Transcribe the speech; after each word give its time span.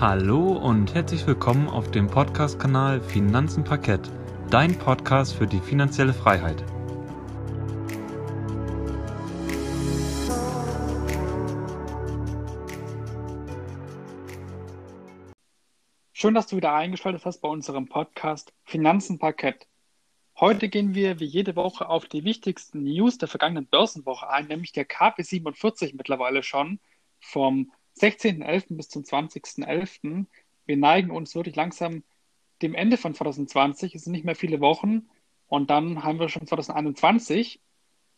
Hallo 0.00 0.52
und 0.52 0.94
herzlich 0.94 1.26
willkommen 1.26 1.66
auf 1.68 1.90
dem 1.90 2.06
Podcast-Kanal 2.06 3.00
Finanzen 3.00 3.64
Parkett, 3.64 4.08
dein 4.48 4.78
Podcast 4.78 5.34
für 5.34 5.48
die 5.48 5.58
finanzielle 5.58 6.14
Freiheit. 6.14 6.64
Schön, 16.12 16.34
dass 16.34 16.46
du 16.46 16.54
wieder 16.54 16.72
eingeschaltet 16.74 17.24
hast 17.24 17.40
bei 17.40 17.48
unserem 17.48 17.88
Podcast 17.88 18.54
Finanzen 18.62 19.18
Parkett. 19.18 19.66
Heute 20.38 20.68
gehen 20.68 20.94
wir 20.94 21.18
wie 21.18 21.24
jede 21.24 21.56
Woche 21.56 21.88
auf 21.88 22.06
die 22.06 22.22
wichtigsten 22.22 22.84
News 22.84 23.18
der 23.18 23.26
vergangenen 23.26 23.66
Börsenwoche 23.66 24.30
ein, 24.30 24.46
nämlich 24.46 24.70
der 24.70 24.84
KP 24.84 25.24
47 25.24 25.94
mittlerweile 25.94 26.44
schon 26.44 26.78
vom 27.18 27.72
16.11. 28.00 28.76
bis 28.76 28.88
zum 28.88 29.02
20.11. 29.02 30.26
Wir 30.66 30.76
neigen 30.76 31.10
uns 31.10 31.34
wirklich 31.34 31.56
langsam 31.56 32.04
dem 32.62 32.74
Ende 32.74 32.96
von 32.96 33.14
2020. 33.14 33.94
Es 33.94 34.04
sind 34.04 34.12
nicht 34.12 34.24
mehr 34.24 34.36
viele 34.36 34.60
Wochen 34.60 35.08
und 35.46 35.70
dann 35.70 36.04
haben 36.04 36.18
wir 36.18 36.28
schon 36.28 36.46
2021 36.46 37.60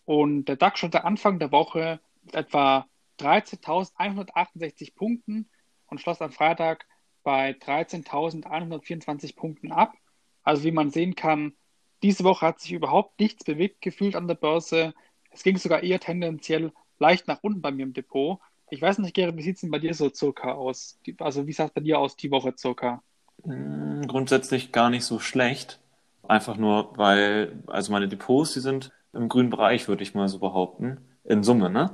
und 0.05 0.47
der 0.47 0.57
DAX 0.57 0.79
stand 0.79 0.97
Anfang 0.97 1.39
der 1.39 1.53
Woche 1.53 2.01
mit 2.23 2.35
etwa 2.35 2.87
13.168 3.21 4.95
Punkten 4.95 5.49
und 5.87 6.01
schloss 6.01 6.21
am 6.21 6.33
Freitag 6.33 6.87
bei 7.23 7.51
13.124 7.53 9.37
Punkten 9.37 9.73
ab. 9.73 9.95
Also 10.43 10.65
wie 10.65 10.73
man 10.73 10.91
sehen 10.91 11.15
kann, 11.15 11.55
diese 12.03 12.25
Woche 12.25 12.47
hat 12.47 12.61
sich 12.61 12.73
überhaupt 12.73 13.21
nichts 13.21 13.45
bewegt 13.45 13.83
gefühlt 13.83 14.17
an 14.17 14.27
der 14.27 14.35
Börse. 14.35 14.95
Es 15.31 15.43
ging 15.43 15.59
sogar 15.59 15.83
eher 15.83 16.01
tendenziell 16.01 16.73
leicht 16.99 17.29
nach 17.29 17.43
unten 17.43 17.61
bei 17.61 17.71
mir 17.71 17.83
im 17.83 17.93
Depot. 17.93 18.41
Ich 18.71 18.81
weiß 18.81 18.99
nicht, 18.99 19.15
Gerrit, 19.15 19.37
wie 19.37 19.43
sieht 19.43 19.57
es 19.57 19.61
denn 19.63 19.71
bei 19.71 19.79
dir 19.79 19.95
so 19.95 20.11
circa 20.13 20.53
aus? 20.53 20.99
Also 21.19 21.47
wie 21.47 21.53
sah 21.53 21.65
es 21.67 21.73
bei 21.73 21.81
dir 21.81 21.99
aus 21.99 22.17
die 22.17 22.31
Woche 22.31 22.55
circa? 22.57 23.03
Hm, 23.45 24.07
grundsätzlich 24.07 24.73
gar 24.73 24.91
nicht 24.91 25.05
so 25.05 25.19
schlecht. 25.19 25.81
Einfach 26.29 26.57
nur, 26.57 26.97
weil, 26.97 27.63
also 27.67 27.93
meine 27.93 28.09
Depots, 28.09 28.53
die 28.55 28.61
sind 28.61 28.93
im 29.13 29.29
grünen 29.29 29.51
Bereich, 29.51 29.89
würde 29.89 30.03
ich 30.03 30.15
mal 30.15 30.29
so 30.29 30.39
behaupten. 30.39 30.99
In 31.25 31.43
Summe, 31.43 31.71
ne? 31.71 31.91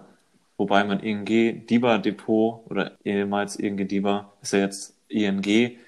Wobei 0.58 0.84
mein 0.84 1.00
ING 1.00 1.24
DIBA 1.66 1.98
Depot 1.98 2.62
oder 2.70 2.98
ehemals 3.04 3.56
ING 3.56 3.76
DIBA 3.88 4.32
ist 4.42 4.52
ja 4.52 4.60
jetzt 4.60 4.96
ING. 5.08 5.78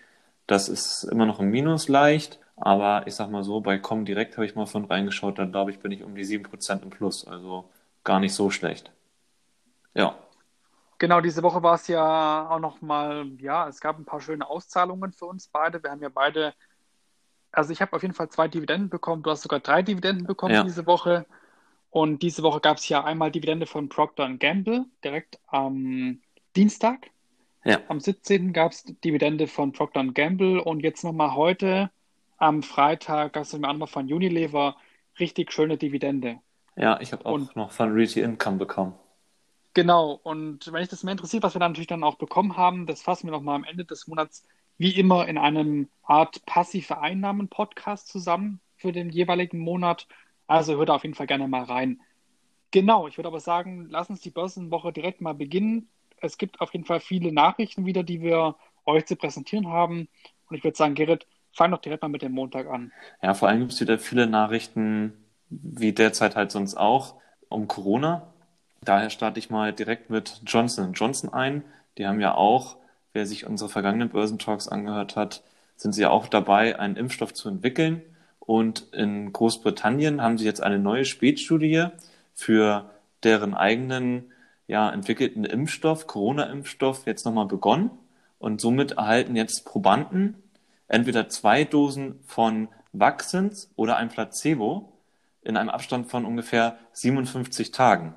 Das 0.46 0.68
ist 0.68 1.04
immer 1.04 1.26
noch 1.26 1.40
im 1.40 1.50
Minus 1.50 1.88
leicht. 1.88 2.40
Aber 2.56 3.06
ich 3.06 3.14
sag 3.14 3.30
mal 3.30 3.44
so, 3.44 3.60
bei 3.60 3.78
Comdirect 3.78 4.36
habe 4.36 4.46
ich 4.46 4.54
mal 4.56 4.66
von 4.66 4.84
reingeschaut, 4.84 5.38
dann 5.38 5.52
glaube 5.52 5.70
ich, 5.70 5.78
bin 5.80 5.92
ich 5.92 6.02
um 6.02 6.14
die 6.14 6.24
7% 6.24 6.82
im 6.82 6.90
Plus. 6.90 7.26
Also 7.26 7.66
gar 8.04 8.20
nicht 8.20 8.34
so 8.34 8.50
schlecht. 8.50 8.90
Ja. 9.94 10.16
Genau, 10.98 11.20
diese 11.20 11.42
Woche 11.44 11.62
war 11.62 11.76
es 11.76 11.86
ja 11.86 12.48
auch 12.50 12.58
noch 12.58 12.80
mal, 12.80 13.30
ja, 13.38 13.68
es 13.68 13.80
gab 13.80 13.98
ein 13.98 14.04
paar 14.04 14.20
schöne 14.20 14.48
Auszahlungen 14.48 15.12
für 15.12 15.26
uns 15.26 15.46
beide. 15.46 15.82
Wir 15.82 15.90
haben 15.90 16.02
ja 16.02 16.08
beide, 16.08 16.54
also 17.52 17.72
ich 17.72 17.80
habe 17.80 17.94
auf 17.94 18.02
jeden 18.02 18.14
Fall 18.14 18.28
zwei 18.30 18.48
Dividenden 18.48 18.90
bekommen. 18.90 19.22
Du 19.22 19.30
hast 19.30 19.42
sogar 19.42 19.60
drei 19.60 19.82
Dividenden 19.82 20.26
bekommen 20.26 20.54
ja. 20.54 20.64
diese 20.64 20.86
Woche. 20.86 21.26
Und 21.90 22.22
diese 22.22 22.42
Woche 22.42 22.60
gab 22.60 22.78
es 22.78 22.88
ja 22.88 23.04
einmal 23.04 23.30
Dividende 23.30 23.66
von 23.66 23.88
Procter 23.88 24.28
Gamble 24.34 24.86
direkt 25.04 25.38
am 25.46 26.20
Dienstag. 26.56 27.10
Ja. 27.64 27.80
Am 27.88 28.00
17. 28.00 28.52
gab 28.52 28.72
es 28.72 28.84
Dividende 28.84 29.46
von 29.46 29.72
Procter 29.72 30.04
Gamble 30.04 30.60
und 30.60 30.80
jetzt 30.80 31.04
nochmal 31.04 31.34
heute 31.34 31.90
am 32.38 32.62
Freitag 32.62 33.34
gab 33.34 33.44
es 33.44 33.52
mir 33.52 33.68
einmal 33.68 33.88
von 33.88 34.12
Unilever 34.12 34.76
richtig 35.18 35.52
schöne 35.52 35.76
Dividende. 35.76 36.38
Ja, 36.76 37.00
ich 37.00 37.12
habe 37.12 37.24
auch 37.26 37.32
und, 37.32 37.56
noch 37.56 37.72
von 37.72 37.92
Realty 37.92 38.20
Income 38.20 38.58
bekommen. 38.58 38.94
Genau, 39.78 40.18
und 40.24 40.72
wenn 40.72 40.80
dich 40.80 40.88
das 40.88 41.04
mehr 41.04 41.12
interessiert, 41.12 41.44
was 41.44 41.54
wir 41.54 41.60
dann 41.60 41.70
natürlich 41.70 41.86
dann 41.86 42.02
auch 42.02 42.16
bekommen 42.16 42.56
haben, 42.56 42.84
das 42.86 43.00
fassen 43.00 43.28
wir 43.28 43.30
nochmal 43.30 43.54
am 43.54 43.62
Ende 43.62 43.84
des 43.84 44.08
Monats 44.08 44.44
wie 44.76 44.90
immer 44.90 45.28
in 45.28 45.38
einem 45.38 45.88
Art 46.02 46.44
passive 46.46 46.98
Einnahmen-Podcast 46.98 48.08
zusammen 48.08 48.58
für 48.74 48.90
den 48.90 49.08
jeweiligen 49.08 49.60
Monat. 49.60 50.08
Also 50.48 50.76
hört 50.78 50.90
auf 50.90 51.04
jeden 51.04 51.14
Fall 51.14 51.28
gerne 51.28 51.46
mal 51.46 51.62
rein. 51.62 52.00
Genau, 52.72 53.06
ich 53.06 53.18
würde 53.18 53.28
aber 53.28 53.38
sagen, 53.38 53.86
lass 53.88 54.10
uns 54.10 54.20
die 54.20 54.30
Börsenwoche 54.30 54.92
direkt 54.92 55.20
mal 55.20 55.34
beginnen. 55.34 55.88
Es 56.16 56.38
gibt 56.38 56.60
auf 56.60 56.72
jeden 56.72 56.84
Fall 56.84 56.98
viele 56.98 57.30
Nachrichten 57.30 57.86
wieder, 57.86 58.02
die 58.02 58.20
wir 58.20 58.56
euch 58.84 59.06
zu 59.06 59.14
präsentieren 59.14 59.68
haben. 59.68 60.08
Und 60.48 60.56
ich 60.56 60.64
würde 60.64 60.76
sagen, 60.76 60.96
Gerrit, 60.96 61.28
fang 61.52 61.70
doch 61.70 61.80
direkt 61.80 62.02
mal 62.02 62.08
mit 62.08 62.22
dem 62.22 62.32
Montag 62.32 62.66
an. 62.66 62.90
Ja, 63.22 63.32
vor 63.32 63.46
allem 63.46 63.60
gibt 63.60 63.74
es 63.74 63.80
wieder 63.80 64.00
viele 64.00 64.26
Nachrichten, 64.26 65.12
wie 65.50 65.92
derzeit 65.92 66.34
halt 66.34 66.50
sonst 66.50 66.74
auch, 66.74 67.14
um 67.48 67.68
Corona. 67.68 68.34
Daher 68.82 69.10
starte 69.10 69.38
ich 69.38 69.50
mal 69.50 69.72
direkt 69.72 70.10
mit 70.10 70.40
Johnson 70.46 70.92
Johnson 70.92 71.32
ein. 71.32 71.64
Die 71.98 72.06
haben 72.06 72.20
ja 72.20 72.34
auch, 72.34 72.76
wer 73.12 73.26
sich 73.26 73.46
unsere 73.46 73.68
vergangenen 73.68 74.08
Börsentalks 74.08 74.68
angehört 74.68 75.16
hat, 75.16 75.42
sind 75.76 75.92
sie 75.92 76.02
ja 76.02 76.10
auch 76.10 76.28
dabei, 76.28 76.78
einen 76.78 76.96
Impfstoff 76.96 77.34
zu 77.34 77.48
entwickeln. 77.48 78.02
Und 78.40 78.86
in 78.92 79.32
Großbritannien 79.32 80.22
haben 80.22 80.38
sie 80.38 80.44
jetzt 80.44 80.62
eine 80.62 80.78
neue 80.78 81.04
Spätstudie 81.04 81.86
für 82.34 82.90
deren 83.22 83.54
eigenen 83.54 84.32
ja, 84.66 84.90
entwickelten 84.90 85.44
Impfstoff, 85.44 86.06
Corona-Impfstoff, 86.06 87.06
jetzt 87.06 87.24
nochmal 87.24 87.46
begonnen. 87.46 87.90
Und 88.38 88.60
somit 88.60 88.92
erhalten 88.92 89.36
jetzt 89.36 89.64
Probanden 89.64 90.34
entweder 90.86 91.28
zwei 91.28 91.64
Dosen 91.64 92.20
von 92.26 92.68
Vaccins 92.92 93.70
oder 93.76 93.96
ein 93.96 94.08
Placebo 94.08 94.92
in 95.42 95.56
einem 95.56 95.70
Abstand 95.70 96.08
von 96.08 96.24
ungefähr 96.24 96.78
57 96.92 97.70
Tagen. 97.70 98.14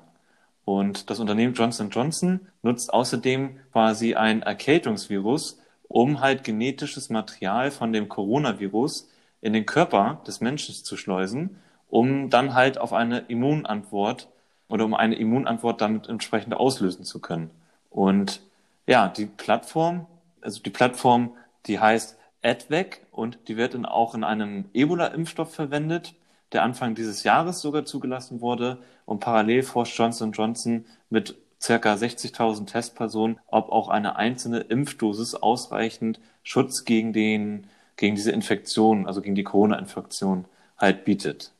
Und 0.64 1.10
das 1.10 1.18
Unternehmen 1.18 1.54
Johnson 1.54 1.90
Johnson 1.90 2.40
nutzt 2.62 2.92
außerdem 2.92 3.58
quasi 3.72 4.14
ein 4.14 4.42
Erkältungsvirus, 4.42 5.58
um 5.88 6.20
halt 6.20 6.44
genetisches 6.44 7.10
Material 7.10 7.70
von 7.70 7.92
dem 7.92 8.08
Coronavirus 8.08 9.08
in 9.40 9.52
den 9.52 9.66
Körper 9.66 10.22
des 10.26 10.40
Menschen 10.40 10.74
zu 10.74 10.96
schleusen, 10.96 11.56
um 11.88 12.30
dann 12.30 12.54
halt 12.54 12.78
auf 12.78 12.92
eine 12.92 13.18
Immunantwort 13.28 14.28
oder 14.68 14.84
um 14.84 14.94
eine 14.94 15.16
Immunantwort 15.16 15.80
damit 15.80 16.08
entsprechend 16.08 16.54
auslösen 16.54 17.04
zu 17.04 17.20
können. 17.20 17.50
Und 17.90 18.40
ja, 18.86 19.08
die 19.08 19.26
Plattform, 19.26 20.06
also 20.40 20.62
die 20.62 20.70
Plattform, 20.70 21.32
die 21.66 21.78
heißt 21.78 22.18
AdVac 22.42 23.00
und 23.10 23.38
die 23.48 23.56
wird 23.56 23.74
dann 23.74 23.84
auch 23.84 24.14
in 24.14 24.24
einem 24.24 24.64
Ebola-Impfstoff 24.72 25.54
verwendet 25.54 26.14
der 26.52 26.62
Anfang 26.62 26.94
dieses 26.94 27.22
Jahres 27.24 27.60
sogar 27.60 27.84
zugelassen 27.84 28.40
wurde. 28.40 28.78
Und 29.04 29.20
parallel 29.20 29.62
forscht 29.62 29.98
Johnson 29.98 30.32
Johnson 30.32 30.84
mit 31.10 31.36
circa 31.60 31.94
60.000 31.94 32.66
Testpersonen, 32.66 33.38
ob 33.46 33.70
auch 33.70 33.88
eine 33.88 34.16
einzelne 34.16 34.60
Impfdosis 34.60 35.34
ausreichend 35.34 36.20
Schutz 36.42 36.84
gegen 36.84 37.12
den, 37.12 37.66
gegen 37.96 38.16
diese 38.16 38.32
Infektion, 38.32 39.06
also 39.06 39.22
gegen 39.22 39.34
die 39.34 39.44
Corona-Infektion 39.44 40.46
halt 40.76 41.04
bietet. 41.04 41.52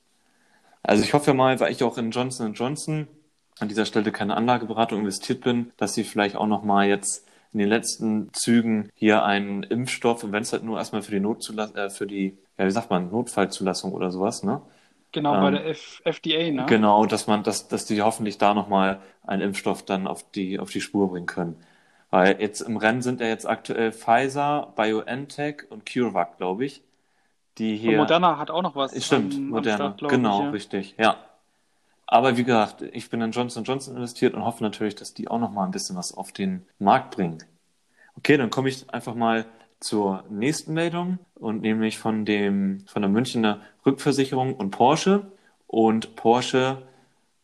Also 0.83 1.05
ich 1.05 1.15
hoffe 1.15 1.35
mal, 1.35 1.61
weil 1.61 1.71
ich 1.71 1.85
auch 1.85 1.97
in 1.99 2.11
Johnson 2.11 2.55
Johnson 2.55 3.07
an 3.61 3.69
dieser 3.69 3.87
Stelle 3.87 4.11
keine 4.11 4.37
Anlageberatung 4.37 5.01
investiert 5.01 5.43
bin, 5.43 5.73
dass 5.77 5.95
sie 5.95 6.05
vielleicht 6.05 6.35
auch 6.37 6.49
noch 6.49 6.65
mal 6.65 6.89
jetzt 6.89 7.27
in 7.53 7.59
den 7.59 7.69
letzten 7.69 8.33
Zügen 8.33 8.89
hier 8.95 9.25
einen 9.25 9.63
Impfstoff 9.63 10.25
und 10.25 10.33
wenn 10.33 10.43
es 10.43 10.53
halt 10.53 10.65
nur 10.65 10.79
erstmal 10.79 11.03
für 11.03 11.13
die 11.13 11.21
Notzulassung, 11.21 11.77
äh, 11.77 11.91
für 11.91 12.07
die, 12.07 12.39
ja, 12.59 12.67
wie 12.67 12.71
sagt 12.71 12.91
man, 12.91 13.11
Notfallzulassung 13.11 13.93
oder 13.93 14.11
sowas, 14.11 14.43
ne? 14.43 14.63
Genau, 15.13 15.35
ähm, 15.35 15.41
bei 15.41 15.51
der 15.51 15.67
F 15.67 16.01
FDA, 16.05 16.51
ne? 16.51 16.67
Genau, 16.67 17.07
dass 17.07 17.27
man, 17.27 17.43
dass, 17.43 17.69
dass 17.69 17.85
die 17.85 18.03
hoffentlich 18.03 18.39
da 18.39 18.55
nochmal 18.55 19.01
einen 19.25 19.43
Impfstoff 19.43 19.85
dann 19.85 20.07
auf 20.07 20.31
die, 20.33 20.59
auf 20.59 20.71
die 20.71 20.81
Spur 20.81 21.11
bringen 21.11 21.27
können. 21.27 21.63
Weil 22.11 22.41
jetzt 22.41 22.61
im 22.61 22.77
Rennen 22.77 23.03
sind 23.03 23.21
ja 23.21 23.27
jetzt 23.27 23.47
aktuell 23.47 23.93
Pfizer, 23.93 24.73
BioNTech 24.77 25.71
und 25.71 25.87
CureVac, 25.87 26.37
glaube 26.39 26.65
ich. 26.65 26.83
Die 27.59 27.77
hier. 27.77 27.93
Und 27.93 27.97
Moderna 27.99 28.39
hat 28.39 28.51
auch 28.51 28.63
noch 28.63 28.75
was. 28.75 28.93
Stimmt, 29.05 29.35
am, 29.35 29.49
Moderna. 29.49 29.97
Am 29.99 30.09
genau, 30.09 30.39
ich, 30.39 30.45
ja. 30.45 30.51
richtig, 30.51 30.95
ja. 30.99 31.17
Aber 32.07 32.37
wie 32.37 32.45
gesagt, 32.45 32.83
ich 32.83 33.09
bin 33.09 33.23
in 33.23 33.31
Johnson 33.31 33.65
Johnson 33.65 33.97
investiert 33.97 34.35
und 34.35 34.45
hoffe 34.45 34.63
natürlich, 34.63 34.95
dass 34.95 35.15
die 35.15 35.29
auch 35.29 35.39
nochmal 35.39 35.67
ein 35.67 35.71
bisschen 35.71 35.97
was 35.97 36.15
auf 36.15 36.33
den 36.33 36.67
Markt 36.79 37.17
bringen. 37.17 37.39
Okay, 38.19 38.37
dann 38.37 38.51
komme 38.51 38.69
ich 38.69 38.93
einfach 38.93 39.15
mal 39.15 39.47
zur 39.81 40.25
nächsten 40.29 40.75
Meldung 40.75 41.19
und 41.43 41.63
nämlich 41.63 41.99
von 41.99 42.25
dem 42.25 42.85
von 42.87 43.03
der 43.03 43.11
Münchner 43.11 43.61
Rückversicherung 43.85 44.55
und 44.55 44.71
Porsche. 44.71 45.27
Und 45.67 46.17
Porsche 46.17 46.83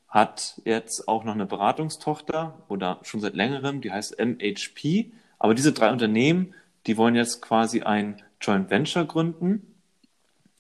hat 0.08 0.60
jetzt 0.64 1.08
auch 1.08 1.24
noch 1.24 1.34
eine 1.34 1.46
Beratungstochter 1.46 2.54
oder 2.68 2.98
schon 3.02 3.20
seit 3.20 3.34
längerem, 3.34 3.80
die 3.80 3.92
heißt 3.92 4.18
MHP. 4.18 5.12
Aber 5.38 5.54
diese 5.54 5.72
drei 5.72 5.90
Unternehmen, 5.90 6.54
die 6.86 6.96
wollen 6.96 7.14
jetzt 7.14 7.42
quasi 7.42 7.82
ein 7.82 8.22
Joint 8.40 8.70
Venture 8.70 9.04
gründen. 9.04 9.74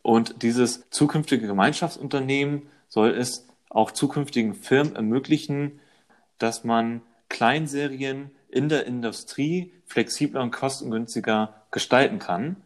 Und 0.02 0.42
dieses 0.42 0.88
zukünftige 0.90 1.46
Gemeinschaftsunternehmen 1.46 2.62
soll 2.88 3.10
es 3.10 3.46
auch 3.68 3.90
zukünftigen 3.90 4.54
Firmen 4.54 4.96
ermöglichen, 4.96 5.80
dass 6.38 6.64
man 6.64 7.02
Kleinserien 7.28 8.30
in 8.48 8.68
der 8.68 8.86
Industrie 8.86 9.72
flexibler 9.86 10.42
und 10.42 10.50
kostengünstiger 10.50 11.54
gestalten 11.70 12.18
kann. 12.18 12.56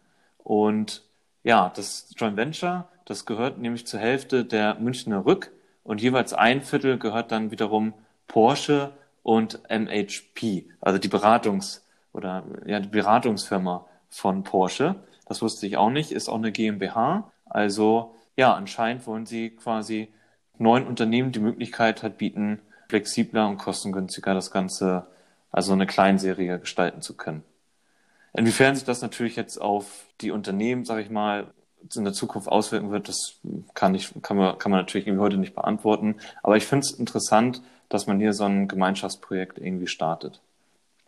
Und 0.43 1.03
ja, 1.43 1.71
das 1.75 2.13
Joint 2.17 2.37
Venture, 2.37 2.87
das 3.05 3.25
gehört 3.25 3.57
nämlich 3.57 3.87
zur 3.87 3.99
Hälfte 3.99 4.45
der 4.45 4.75
Münchner 4.75 5.25
Rück 5.25 5.51
und 5.83 6.01
jeweils 6.01 6.33
ein 6.33 6.61
Viertel 6.61 6.97
gehört 6.97 7.31
dann 7.31 7.51
wiederum 7.51 7.93
Porsche 8.27 8.93
und 9.23 9.61
MHP, 9.69 10.65
also 10.81 10.99
die 10.99 11.07
Beratungsfirma 11.07 11.83
oder 12.13 12.43
ja, 12.65 12.79
die 12.79 12.89
Beratungsfirma 12.89 13.85
von 14.09 14.43
Porsche. 14.43 14.95
Das 15.25 15.41
wusste 15.41 15.65
ich 15.67 15.77
auch 15.77 15.89
nicht, 15.89 16.11
ist 16.11 16.29
auch 16.29 16.35
eine 16.35 16.51
GmbH. 16.51 17.31
Also 17.45 18.15
ja, 18.37 18.53
anscheinend 18.53 19.05
wollen 19.07 19.25
sie 19.25 19.49
quasi 19.51 20.13
neuen 20.57 20.85
Unternehmen 20.87 21.31
die 21.31 21.39
Möglichkeit 21.39 22.03
halt 22.03 22.17
bieten, 22.17 22.59
flexibler 22.87 23.47
und 23.47 23.57
kostengünstiger 23.57 24.33
das 24.33 24.51
Ganze, 24.51 25.07
also 25.51 25.73
eine 25.73 25.87
Kleinserie 25.87 26.59
gestalten 26.59 27.01
zu 27.01 27.17
können. 27.17 27.43
Inwiefern 28.33 28.75
sich 28.75 28.83
das 28.83 29.01
natürlich 29.01 29.35
jetzt 29.35 29.61
auf 29.61 30.05
die 30.21 30.31
Unternehmen, 30.31 30.85
sage 30.85 31.01
ich 31.01 31.09
mal, 31.09 31.47
in 31.95 32.03
der 32.03 32.13
Zukunft 32.13 32.47
auswirken 32.47 32.91
wird, 32.91 33.09
das 33.09 33.39
kann, 33.73 33.93
ich, 33.93 34.13
kann, 34.21 34.37
man, 34.37 34.57
kann 34.57 34.71
man 34.71 34.79
natürlich 34.79 35.05
irgendwie 35.05 35.23
heute 35.23 35.37
nicht 35.37 35.53
beantworten. 35.53 36.15
Aber 36.41 36.57
ich 36.57 36.65
finde 36.65 36.85
es 36.85 36.91
interessant, 36.91 37.61
dass 37.89 38.07
man 38.07 38.19
hier 38.19 38.33
so 38.33 38.45
ein 38.45 38.67
Gemeinschaftsprojekt 38.67 39.59
irgendwie 39.59 39.87
startet. 39.87 40.41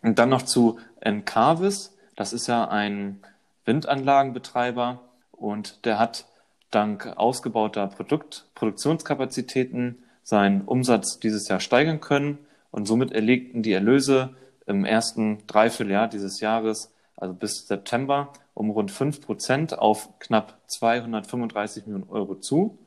Und 0.02 0.18
dann 0.18 0.28
noch 0.28 0.42
zu 0.42 0.78
Encarvis. 1.00 1.96
Das 2.14 2.32
ist 2.32 2.46
ja 2.46 2.68
ein 2.68 3.20
Windanlagenbetreiber 3.64 5.00
und 5.32 5.84
der 5.84 5.98
hat 5.98 6.26
dank 6.70 7.12
ausgebauter 7.16 7.86
Produkt 7.88 8.46
Produktionskapazitäten 8.54 10.02
seinen 10.22 10.62
Umsatz 10.62 11.18
dieses 11.18 11.48
Jahr 11.48 11.60
steigern 11.60 12.00
können 12.00 12.38
und 12.70 12.86
somit 12.86 13.12
erlegten 13.12 13.62
die 13.62 13.72
Erlöse 13.72 14.36
im 14.66 14.84
ersten 14.84 15.46
Dreivierteljahr 15.46 16.08
dieses 16.08 16.40
Jahres, 16.40 16.92
also 17.16 17.34
bis 17.34 17.66
September, 17.66 18.32
um 18.54 18.70
rund 18.70 18.90
5 18.90 19.20
Prozent 19.20 19.78
auf 19.78 20.08
knapp 20.18 20.58
235 20.66 21.86
Millionen 21.86 22.08
Euro 22.10 22.36
zu. 22.36 22.78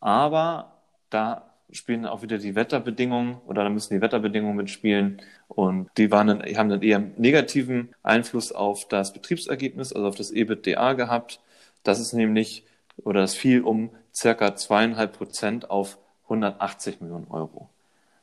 Aber 0.00 0.72
da 1.10 1.50
spielen 1.70 2.06
auch 2.06 2.22
wieder 2.22 2.38
die 2.38 2.54
Wetterbedingungen 2.54 3.38
oder 3.46 3.64
da 3.64 3.70
müssen 3.70 3.94
die 3.94 4.00
Wetterbedingungen 4.00 4.56
mitspielen 4.56 5.20
und 5.48 5.88
die 5.96 6.10
waren 6.10 6.26
dann, 6.26 6.42
haben 6.42 6.68
dann 6.68 6.82
eher 6.82 6.98
negativen 6.98 7.94
Einfluss 8.02 8.52
auf 8.52 8.86
das 8.88 9.12
Betriebsergebnis, 9.12 9.92
also 9.92 10.06
auf 10.06 10.14
das 10.14 10.30
EBITDA 10.30 10.92
gehabt. 10.92 11.40
Das 11.82 12.00
ist 12.00 12.12
nämlich 12.12 12.64
oder 13.02 13.20
das 13.20 13.34
fiel 13.34 13.62
um 13.62 13.90
circa 14.14 14.54
zweieinhalb 14.54 15.16
Prozent 15.16 15.70
auf 15.70 15.98
180 16.24 17.00
Millionen 17.00 17.26
Euro. 17.28 17.68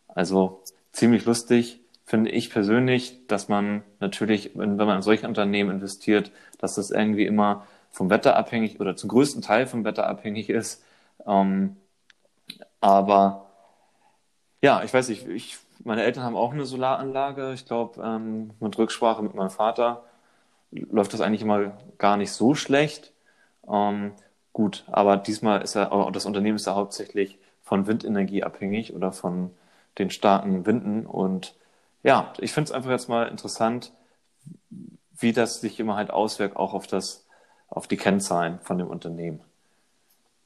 Also 0.08 0.62
ziemlich 0.92 1.26
lustig 1.26 1.81
finde 2.12 2.32
ich 2.32 2.50
persönlich, 2.50 3.26
dass 3.28 3.48
man 3.48 3.84
natürlich, 4.02 4.52
wenn, 4.56 4.78
wenn 4.78 4.86
man 4.86 4.98
in 4.98 5.02
solche 5.02 5.26
Unternehmen 5.26 5.72
investiert, 5.72 6.34
dass 6.60 6.76
das 6.76 6.92
irgendwie 6.92 7.26
immer 7.26 7.66
vom 7.90 8.10
Wetter 8.10 8.36
abhängig 8.36 8.82
oder 8.82 8.98
zum 8.98 9.10
größten 9.10 9.42
Teil 9.42 9.66
vom 9.66 9.86
Wetter 9.86 10.08
abhängig 10.08 10.50
ist. 10.50 10.84
Ähm, 11.26 11.78
aber 12.82 13.46
ja, 14.62 14.84
ich 14.84 14.94
weiß 14.94 15.08
nicht, 15.08 15.26
ich, 15.30 15.58
meine 15.86 16.04
Eltern 16.04 16.26
haben 16.26 16.36
auch 16.36 16.52
eine 16.52 16.66
Solaranlage. 16.66 17.54
Ich 17.54 17.66
glaube, 17.66 18.02
ähm, 18.04 18.52
mit 18.60 18.78
Rücksprache 18.78 19.24
mit 19.24 19.34
meinem 19.34 19.50
Vater 19.50 20.04
läuft 20.72 21.14
das 21.14 21.22
eigentlich 21.22 21.44
immer 21.44 21.78
gar 21.98 22.18
nicht 22.18 22.34
so 22.34 22.56
schlecht. 22.56 23.14
Ähm, 23.72 24.12
gut, 24.52 24.84
aber 24.92 25.16
diesmal 25.16 25.62
ist 25.62 25.76
ja, 25.76 26.12
das 26.12 26.26
Unternehmen 26.26 26.58
ist 26.58 26.68
ja 26.68 26.76
hauptsächlich 26.76 27.40
von 27.64 27.88
Windenergie 27.88 28.44
abhängig 28.44 28.94
oder 28.94 29.14
von 29.14 29.52
den 29.98 30.10
starken 30.10 30.66
Winden. 30.66 31.06
Und 31.06 31.56
ja, 32.04 32.34
ich 32.40 32.52
finde 32.54 32.70
es 32.70 32.72
einfach 32.72 32.90
jetzt 32.90 33.10
mal 33.10 33.28
interessant, 33.28 33.92
wie 35.12 35.34
das 35.34 35.62
sich 35.62 35.80
immer 35.80 35.96
halt 35.96 36.12
auswirkt, 36.12 36.56
auch 36.56 36.74
auf 36.74 36.88
das, 36.88 37.28
auf 37.68 37.88
die 37.88 37.98
Kennzahlen 37.98 38.60
von 38.62 38.78
dem 38.78 38.88
Unternehmen. 38.88 39.42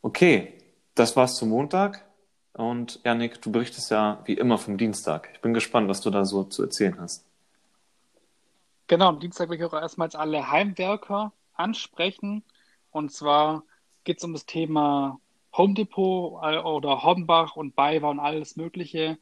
Okay, 0.02 0.54
das 0.96 1.16
war's 1.16 1.36
zum 1.36 1.50
Montag. 1.50 2.06
Und 2.54 3.02
Janik, 3.04 3.42
du 3.42 3.52
berichtest 3.52 3.92
ja 3.92 4.22
wie 4.26 4.34
immer 4.34 4.58
vom 4.58 4.78
Dienstag. 4.78 5.30
Ich 5.34 5.42
bin 5.42 5.54
gespannt, 5.54 5.90
was 5.90 6.02
du 6.02 6.10
da 6.10 6.24
so 6.24 6.44
zu 6.44 6.64
erzählen 6.64 7.00
hast. 7.00 7.26
Genau, 8.88 9.10
am 9.10 9.20
Dienstag 9.20 9.50
will 9.50 9.58
ich 9.58 9.64
auch 9.64 9.74
erstmals 9.74 10.16
alle 10.16 10.52
Heimwerker 10.52 11.34
ansprechen. 11.54 12.44
Und 12.92 13.12
zwar 13.12 13.64
geht 14.04 14.20
es 14.20 14.24
um 14.24 14.34
das 14.34 14.46
Thema 14.46 15.20
Home 15.58 15.74
Depot 15.74 16.42
oder 16.42 17.04
Hornbach 17.04 17.56
und 17.56 17.76
Bayer 17.76 18.04
und 18.04 18.20
alles 18.20 18.56
Mögliche. 18.56 19.18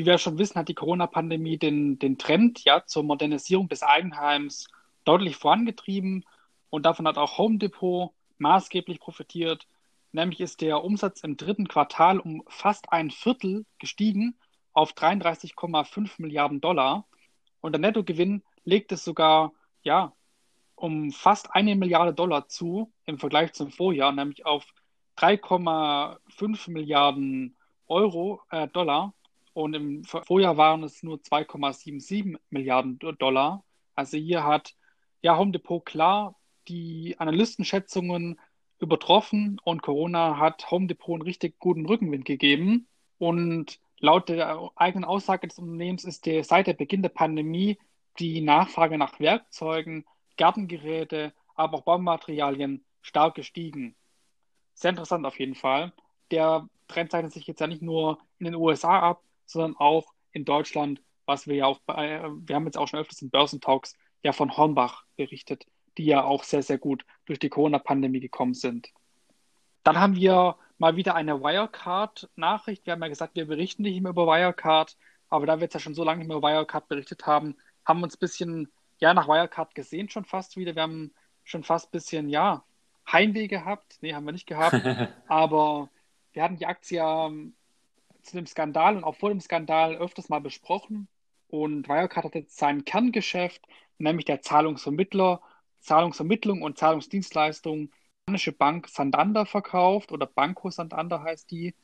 Wie 0.00 0.06
wir 0.06 0.16
schon 0.16 0.38
wissen, 0.38 0.54
hat 0.54 0.70
die 0.70 0.74
Corona-Pandemie 0.74 1.58
den, 1.58 1.98
den 1.98 2.16
Trend 2.16 2.64
ja, 2.64 2.86
zur 2.86 3.02
Modernisierung 3.02 3.68
des 3.68 3.82
Eigenheims 3.82 4.66
deutlich 5.04 5.36
vorangetrieben 5.36 6.24
und 6.70 6.86
davon 6.86 7.06
hat 7.06 7.18
auch 7.18 7.36
Home 7.36 7.58
Depot 7.58 8.10
maßgeblich 8.38 8.98
profitiert. 8.98 9.66
Nämlich 10.12 10.40
ist 10.40 10.62
der 10.62 10.82
Umsatz 10.82 11.20
im 11.20 11.36
dritten 11.36 11.68
Quartal 11.68 12.18
um 12.18 12.42
fast 12.48 12.90
ein 12.90 13.10
Viertel 13.10 13.66
gestiegen 13.78 14.38
auf 14.72 14.94
33,5 14.94 16.12
Milliarden 16.16 16.62
Dollar 16.62 17.04
und 17.60 17.72
der 17.72 17.80
Nettogewinn 17.80 18.42
legt 18.64 18.92
es 18.92 19.04
sogar 19.04 19.52
ja 19.82 20.14
um 20.76 21.12
fast 21.12 21.54
eine 21.54 21.76
Milliarde 21.76 22.14
Dollar 22.14 22.48
zu 22.48 22.90
im 23.04 23.18
Vergleich 23.18 23.52
zum 23.52 23.70
Vorjahr, 23.70 24.12
nämlich 24.12 24.46
auf 24.46 24.64
3,5 25.18 26.70
Milliarden 26.70 27.54
Euro, 27.86 28.40
äh, 28.48 28.66
Dollar. 28.66 29.12
Und 29.60 29.74
im 29.74 30.04
Vorjahr 30.04 30.56
waren 30.56 30.82
es 30.82 31.02
nur 31.02 31.18
2,77 31.18 32.38
Milliarden 32.50 32.98
Dollar. 32.98 33.64
Also 33.94 34.16
hier 34.16 34.44
hat 34.44 34.74
ja 35.22 35.36
Home 35.36 35.52
Depot 35.52 35.84
klar 35.84 36.36
die 36.68 37.16
Analystenschätzungen 37.18 38.40
übertroffen 38.78 39.60
und 39.62 39.82
Corona 39.82 40.38
hat 40.38 40.70
Home 40.70 40.86
Depot 40.86 41.14
einen 41.14 41.22
richtig 41.22 41.58
guten 41.58 41.84
Rückenwind 41.86 42.24
gegeben. 42.24 42.88
Und 43.18 43.78
laut 43.98 44.28
der 44.28 44.70
eigenen 44.76 45.04
Aussage 45.04 45.46
des 45.46 45.58
Unternehmens 45.58 46.04
ist 46.04 46.24
der, 46.26 46.42
seit 46.44 46.66
der 46.66 46.74
Beginn 46.74 47.02
der 47.02 47.10
Pandemie 47.10 47.78
die 48.18 48.40
Nachfrage 48.40 48.96
nach 48.96 49.20
Werkzeugen, 49.20 50.06
Gartengeräte, 50.36 51.34
aber 51.54 51.78
auch 51.78 51.82
Baumaterialien 51.82 52.84
stark 53.02 53.34
gestiegen. 53.34 53.94
Sehr 54.74 54.90
interessant 54.90 55.26
auf 55.26 55.38
jeden 55.38 55.54
Fall. 55.54 55.92
Der 56.30 56.66
Trend 56.88 57.10
zeichnet 57.10 57.32
sich 57.32 57.46
jetzt 57.46 57.60
ja 57.60 57.66
nicht 57.66 57.82
nur 57.82 58.18
in 58.38 58.46
den 58.46 58.54
USA 58.54 58.98
ab, 59.00 59.22
sondern 59.50 59.76
auch 59.76 60.12
in 60.32 60.44
Deutschland, 60.44 61.02
was 61.26 61.46
wir 61.46 61.56
ja 61.56 61.66
auch 61.66 61.80
bei, 61.86 62.22
wir 62.42 62.56
haben 62.56 62.66
jetzt 62.66 62.78
auch 62.78 62.88
schon 62.88 63.00
öfters 63.00 63.22
in 63.22 63.30
Börsentalks 63.30 63.96
ja 64.22 64.32
von 64.32 64.56
Hornbach 64.56 65.04
berichtet, 65.16 65.66
die 65.98 66.04
ja 66.04 66.24
auch 66.24 66.44
sehr, 66.44 66.62
sehr 66.62 66.78
gut 66.78 67.04
durch 67.26 67.38
die 67.38 67.48
Corona-Pandemie 67.48 68.20
gekommen 68.20 68.54
sind. 68.54 68.88
Dann 69.82 69.98
haben 69.98 70.16
wir 70.16 70.56
mal 70.78 70.96
wieder 70.96 71.14
eine 71.14 71.40
Wirecard-Nachricht. 71.42 72.86
Wir 72.86 72.92
haben 72.92 73.02
ja 73.02 73.08
gesagt, 73.08 73.34
wir 73.34 73.46
berichten 73.46 73.82
nicht 73.82 74.00
mehr 74.00 74.10
über 74.10 74.26
Wirecard, 74.26 74.96
aber 75.28 75.46
da 75.46 75.56
wir 75.56 75.64
jetzt 75.64 75.74
ja 75.74 75.80
schon 75.80 75.94
so 75.94 76.04
lange 76.04 76.18
nicht 76.18 76.28
mehr 76.28 76.36
über 76.36 76.48
Wirecard 76.48 76.88
berichtet 76.88 77.26
haben, 77.26 77.56
haben 77.84 78.00
wir 78.00 78.04
uns 78.04 78.16
ein 78.16 78.20
bisschen 78.20 78.68
ja 78.98 79.14
nach 79.14 79.28
Wirecard 79.28 79.74
gesehen 79.74 80.08
schon 80.08 80.24
fast 80.24 80.56
wieder. 80.56 80.74
Wir 80.74 80.82
haben 80.82 81.12
schon 81.44 81.64
fast 81.64 81.88
ein 81.88 81.92
bisschen, 81.92 82.28
ja, 82.28 82.64
Heimweh 83.10 83.48
gehabt. 83.48 83.98
Nee, 84.00 84.14
haben 84.14 84.24
wir 84.24 84.32
nicht 84.32 84.46
gehabt. 84.46 84.74
aber 85.28 85.88
wir 86.32 86.42
hatten 86.42 86.56
die 86.56 86.66
Aktie 86.66 86.98
ja 86.98 87.30
zu 88.22 88.36
dem 88.36 88.46
Skandal 88.46 88.96
und 88.96 89.04
auch 89.04 89.16
vor 89.16 89.30
dem 89.30 89.40
Skandal 89.40 89.96
öfters 89.96 90.28
mal 90.28 90.40
besprochen. 90.40 91.08
Und 91.48 91.88
Wirecard 91.88 92.24
hat 92.26 92.34
jetzt 92.34 92.56
sein 92.56 92.84
Kerngeschäft, 92.84 93.66
nämlich 93.98 94.24
der 94.24 94.42
Zahlungsvermittler, 94.42 95.40
Zahlungsvermittlung 95.80 96.62
und 96.62 96.78
Zahlungsdienstleistung, 96.78 97.90
spanische 98.24 98.52
Bank 98.52 98.88
Santander 98.88 99.46
verkauft 99.46 100.12
oder 100.12 100.26
Banco 100.26 100.70
Santander 100.70 101.22
heißt 101.22 101.50
die. 101.50 101.74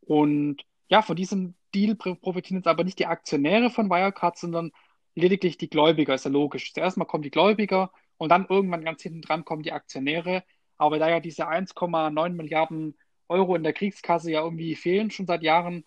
Und 0.00 0.62
ja, 0.88 1.02
von 1.02 1.16
diesem 1.16 1.54
Deal 1.74 1.94
profitieren 1.94 2.58
jetzt 2.58 2.66
aber 2.66 2.84
nicht 2.84 2.98
die 2.98 3.06
Aktionäre 3.06 3.70
von 3.70 3.90
Wirecard, 3.90 4.38
sondern 4.38 4.72
lediglich 5.14 5.58
die 5.58 5.68
Gläubiger, 5.68 6.14
ist 6.14 6.24
ja 6.24 6.30
logisch. 6.30 6.72
Zuerst 6.72 6.96
mal 6.96 7.04
kommen 7.04 7.22
die 7.22 7.30
Gläubiger 7.30 7.92
und 8.16 8.30
dann 8.30 8.46
irgendwann 8.48 8.84
ganz 8.84 9.02
hinten 9.02 9.22
dran 9.22 9.44
kommen 9.44 9.62
die 9.62 9.72
Aktionäre. 9.72 10.44
Aber 10.78 10.98
da 10.98 11.08
ja 11.08 11.20
diese 11.20 11.48
1,9 11.48 12.30
Milliarden 12.30 12.96
Euro 13.32 13.54
in 13.56 13.64
der 13.64 13.72
Kriegskasse 13.72 14.30
ja 14.30 14.42
irgendwie 14.42 14.74
fehlen 14.76 15.10
schon 15.10 15.26
seit 15.26 15.42
Jahren, 15.42 15.84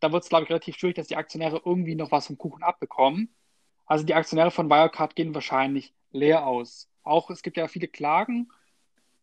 da 0.00 0.12
wird 0.12 0.22
es, 0.24 0.28
glaube 0.28 0.44
ich, 0.44 0.50
relativ 0.50 0.76
schwierig, 0.76 0.96
dass 0.96 1.08
die 1.08 1.16
Aktionäre 1.16 1.62
irgendwie 1.64 1.94
noch 1.94 2.10
was 2.10 2.26
vom 2.26 2.38
Kuchen 2.38 2.62
abbekommen. 2.62 3.34
Also 3.86 4.04
die 4.04 4.14
Aktionäre 4.14 4.50
von 4.50 4.68
Wirecard 4.68 5.14
gehen 5.16 5.34
wahrscheinlich 5.34 5.94
leer 6.10 6.46
aus. 6.46 6.90
Auch 7.02 7.30
es 7.30 7.42
gibt 7.42 7.56
ja 7.56 7.68
viele 7.68 7.88
Klagen 7.88 8.48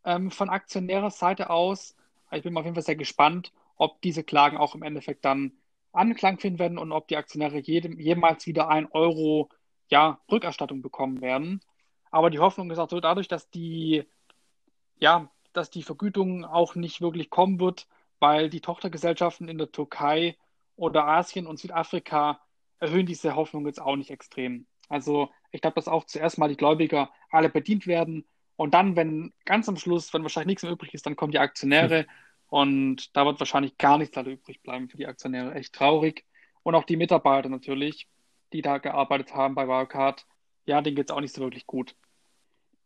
ähm, 0.06 0.32
von 0.32 0.50
Aktionärsseite 0.50 1.50
aus. 1.50 1.96
Ich 2.32 2.44
bin 2.44 2.58
auf 2.58 2.63
jeden 2.63 2.75
Fall 2.75 2.84
sehr 2.84 2.96
gespannt, 2.96 3.51
ob 3.75 4.01
diese 4.01 4.24
Klagen 4.24 4.58
auch 4.58 4.75
im 4.75 4.84
Endeffekt 4.84 5.25
dann 5.25 5.53
Anklang 5.92 6.39
finden 6.39 6.60
werden 6.60 6.77
und 6.77 6.92
ob 6.92 7.08
die 7.08 7.18
Aktionäre 7.18 7.60
jedem, 7.60 8.00
jemals 8.00 8.48
wieder 8.48 8.70
ein 8.70 8.88
Euro 8.92 9.50
ja, 9.89 10.20
Rückerstattung 10.32 10.82
bekommen 10.82 11.22
werden. 11.22 11.62
Aber 12.10 12.30
die 12.30 12.39
Hoffnung 12.39 12.72
ist 12.72 12.80
auch 12.80 12.89
so 12.89 13.00
dadurch, 13.00 13.27
dass 13.27 13.50
die, 13.50 14.03
ja, 15.00 15.32
dass 15.53 15.69
die 15.69 15.83
Vergütung 15.83 16.45
auch 16.45 16.75
nicht 16.75 17.01
wirklich 17.01 17.29
kommen 17.29 17.60
wird, 17.60 17.88
weil 18.19 18.50
die 18.50 18.62
Tochtergesellschaften 18.62 19.48
in 19.48 19.57
der 19.57 19.72
Türkei 19.72 20.38
oder 20.75 21.05
Asien 21.05 21.48
und 21.48 21.60
Südafrika 21.60 22.41
erhöhen 22.79 23.05
diese 23.05 23.36
Hoffnung 23.36 23.65
jetzt 23.65 23.81
auch 23.81 23.95
nicht 23.95 24.12
extrem. 24.12 24.65
Also 24.89 25.29
ich 25.51 25.62
glaube, 25.62 25.75
dass 25.75 25.88
auch 25.88 26.05
zuerst 26.05 26.38
mal 26.38 26.50
die 26.50 26.57
Gläubiger 26.57 27.12
alle 27.29 27.50
bedient 27.50 27.88
werden 27.88 28.25
und 28.55 28.74
dann, 28.74 28.95
wenn 28.95 29.33
ganz 29.45 29.67
am 29.67 29.77
Schluss, 29.77 30.13
wenn 30.13 30.24
wahrscheinlich 30.24 30.48
nichts 30.48 30.63
mehr 30.63 30.72
übrig 30.72 30.93
ist, 30.93 31.05
dann 31.05 31.15
kommen 31.15 31.31
die 31.31 31.39
Aktionäre. 31.39 32.00
Hm. 32.00 32.07
Und 32.48 33.15
da 33.17 33.25
wird 33.25 33.39
wahrscheinlich 33.39 33.79
gar 33.79 33.98
nichts 33.98 34.15
leider 34.15 34.29
übrig 34.29 34.62
bleiben 34.62 34.88
für 34.88 34.98
die 34.98 35.07
Aktionäre. 35.07 35.55
Echt 35.55 35.74
traurig. 35.74 36.24
Und 36.62 36.75
auch 36.75 36.83
die 36.83 36.98
Mitarbeiter 36.98 37.50
natürlich, 37.50 38.07
die 38.53 38.62
da 38.62 38.77
gearbeitet 38.77 39.33
haben 39.33 39.55
bei 39.55 39.67
Wirecard. 39.67 40.27
ja, 40.65 40.79
denen 40.81 40.95
geht 40.95 41.10
es 41.10 41.15
auch 41.15 41.22
nicht 41.22 41.33
so 41.33 41.41
wirklich 41.41 41.65
gut. 41.65 41.95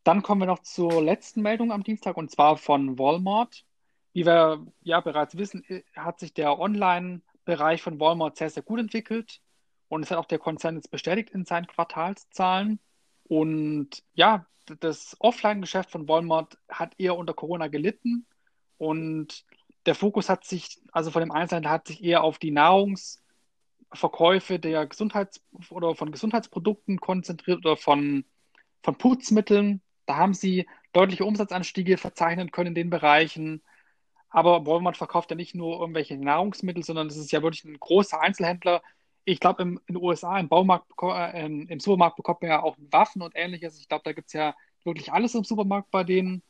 Dann 0.08 0.24
kommen 0.24 0.40
wir 0.40 0.46
noch 0.46 0.60
zur 0.60 1.04
letzten 1.04 1.42
Meldung 1.42 1.74
am 1.74 1.84
Dienstag 1.84 2.16
und 2.16 2.32
zwar 2.32 2.56
von 2.56 2.98
Walmart. 2.98 3.66
Wie 4.14 4.26
wir 4.26 4.66
ja 4.82 5.02
bereits 5.02 5.36
wissen, 5.36 5.66
hat 5.98 6.22
sich 6.22 6.34
der 6.34 6.60
Online-Bereich 6.60 7.82
von 7.82 8.00
Walmart 8.00 8.38
sehr, 8.38 8.50
sehr 8.50 8.64
gut 8.64 8.80
entwickelt 8.80 9.42
und 9.90 10.04
es 10.04 10.10
hat 10.10 10.18
auch 10.18 10.24
der 10.24 10.40
Konzern 10.40 10.76
jetzt 10.76 10.92
bestätigt 10.92 11.32
in 11.32 11.44
seinen 11.44 11.68
Quartalszahlen. 11.68 12.80
Und 13.26 14.02
ja, 14.14 14.46
das 14.80 15.18
Offline-Geschäft 15.20 15.92
von 15.92 16.08
Walmart 16.08 16.58
hat 16.70 16.94
eher 16.98 17.18
unter 17.18 17.34
Corona 17.34 17.68
gelitten 17.68 18.26
und 18.78 19.44
der 19.86 19.96
Fokus 19.96 20.30
hat 20.30 20.46
sich, 20.46 20.80
also 20.94 21.12
von 21.12 21.20
dem 21.20 21.34
Einzelnen 21.34 21.70
hat 21.70 21.88
sich 21.88 22.02
eher 22.02 22.24
auf 22.24 22.40
die 22.40 22.52
Nahrungsverkäufe 22.52 24.58
der 24.58 24.88
Gesundheits- 24.88 25.44
oder 25.70 25.96
von 25.96 26.14
Gesundheitsprodukten 26.14 27.02
konzentriert 27.02 27.66
oder 27.66 27.76
von, 27.76 28.24
von 28.84 28.98
Putzmitteln. 28.98 29.82
Da 30.08 30.18
haben 30.18 30.34
sie 30.34 30.68
deutliche 30.94 31.26
Umsatzanstiege 31.26 31.98
verzeichnen 31.98 32.52
können 32.52 32.70
in 32.70 32.76
den 32.76 32.90
Bereichen. 32.90 33.62
Aber 34.30 34.66
Walmart 34.66 34.98
verkauft 34.98 35.30
ja 35.30 35.36
nicht 35.36 35.54
nur 35.56 35.80
irgendwelche 35.80 36.18
Nahrungsmittel, 36.18 36.84
sondern 36.84 37.08
es 37.08 37.18
ist 37.18 37.32
ja 37.32 37.44
wirklich 37.44 37.66
ein 37.66 37.80
großer 37.80 38.20
Einzelhändler. 38.20 38.82
Ich 39.26 39.40
glaube, 39.40 39.64
in 39.64 39.80
den 39.90 39.98
USA, 39.98 40.40
im 40.40 40.50
Baumarkt, 40.50 40.92
äh, 41.04 41.46
im 41.46 41.80
Supermarkt 41.80 42.16
bekommt 42.16 42.42
man 42.42 42.52
ja 42.52 42.64
auch 42.64 42.78
Waffen 42.92 43.22
und 43.22 43.36
ähnliches. 43.36 43.80
Ich 43.80 43.90
glaube, 43.90 44.04
da 44.06 44.14
gibt 44.14 44.28
es 44.28 44.34
ja 44.34 44.56
wirklich 44.86 45.12
alles 45.14 45.36
im 45.36 45.44
Supermarkt 45.44 45.92
bei 45.92 46.04
denen. 46.04 46.42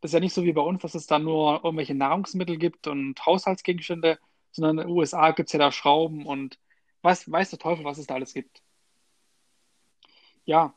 Das 0.00 0.10
ist 0.10 0.14
ja 0.14 0.20
nicht 0.20 0.34
so 0.34 0.44
wie 0.44 0.52
bei 0.52 0.62
uns, 0.62 0.82
dass 0.82 0.94
es 0.94 1.06
da 1.06 1.18
nur 1.18 1.64
irgendwelche 1.64 1.94
Nahrungsmittel 1.94 2.58
gibt 2.58 2.86
und 2.86 3.24
Haushaltsgegenstände, 3.24 4.18
sondern 4.52 4.78
in 4.78 4.88
den 4.88 4.96
USA 4.96 5.30
gibt 5.32 5.48
es 5.48 5.52
ja 5.52 5.58
da 5.58 5.72
Schrauben 5.72 6.26
und 6.26 6.58
weiß, 7.02 7.30
weiß 7.30 7.50
der 7.50 7.58
Teufel, 7.58 7.84
was 7.84 7.98
es 7.98 8.06
da 8.06 8.14
alles 8.14 8.34
gibt. 8.34 8.62
Ja, 10.44 10.74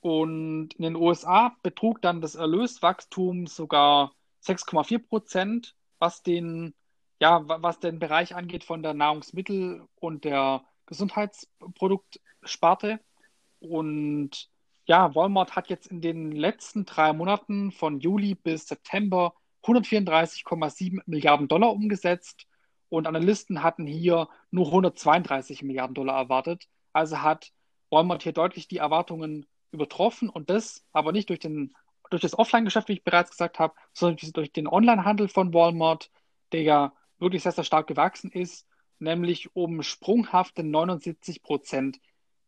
und 0.00 0.74
in 0.74 0.82
den 0.82 0.96
USA 0.96 1.56
betrug 1.62 2.02
dann 2.02 2.20
das 2.20 2.34
Erlöswachstum 2.34 3.46
sogar 3.46 4.12
6,4 4.44 4.98
Prozent, 4.98 5.74
was 5.98 6.22
den, 6.22 6.74
ja, 7.20 7.42
was 7.46 7.80
den 7.80 7.98
Bereich 7.98 8.34
angeht 8.34 8.64
von 8.64 8.82
der 8.82 8.94
Nahrungsmittel- 8.94 9.86
und 9.96 10.24
der 10.24 10.64
Gesundheitsproduktsparte. 10.86 13.00
Und 13.60 14.48
ja, 14.86 15.14
Walmart 15.14 15.56
hat 15.56 15.68
jetzt 15.68 15.88
in 15.88 16.00
den 16.00 16.32
letzten 16.32 16.86
drei 16.86 17.12
Monaten 17.12 17.72
von 17.72 18.00
Juli 18.00 18.34
bis 18.34 18.68
September 18.68 19.34
134,7 19.64 21.02
Milliarden 21.06 21.48
Dollar 21.48 21.72
umgesetzt 21.72 22.46
und 22.88 23.06
Analysten 23.06 23.62
hatten 23.62 23.86
hier 23.86 24.28
nur 24.50 24.66
132 24.66 25.62
Milliarden 25.62 25.94
Dollar 25.94 26.16
erwartet. 26.16 26.68
Also 26.92 27.20
hat 27.20 27.52
Walmart 27.90 28.22
hier 28.22 28.32
deutlich 28.32 28.68
die 28.68 28.78
Erwartungen 28.78 29.46
übertroffen 29.70 30.28
und 30.28 30.50
das 30.50 30.84
aber 30.92 31.12
nicht 31.12 31.28
durch, 31.28 31.40
den, 31.40 31.74
durch 32.10 32.22
das 32.22 32.38
Offline-Geschäft, 32.38 32.88
wie 32.88 32.94
ich 32.94 33.04
bereits 33.04 33.30
gesagt 33.30 33.58
habe, 33.58 33.74
sondern 33.92 34.32
durch 34.32 34.52
den 34.52 34.66
Online-Handel 34.66 35.28
von 35.28 35.52
Walmart, 35.52 36.10
der 36.52 36.62
ja 36.62 36.92
wirklich 37.18 37.42
sehr, 37.42 37.52
sehr 37.52 37.64
stark 37.64 37.86
gewachsen 37.86 38.30
ist, 38.30 38.66
nämlich 38.98 39.54
um 39.54 39.82
sprunghafte 39.82 40.62
79 40.62 41.42
Prozent 41.42 42.00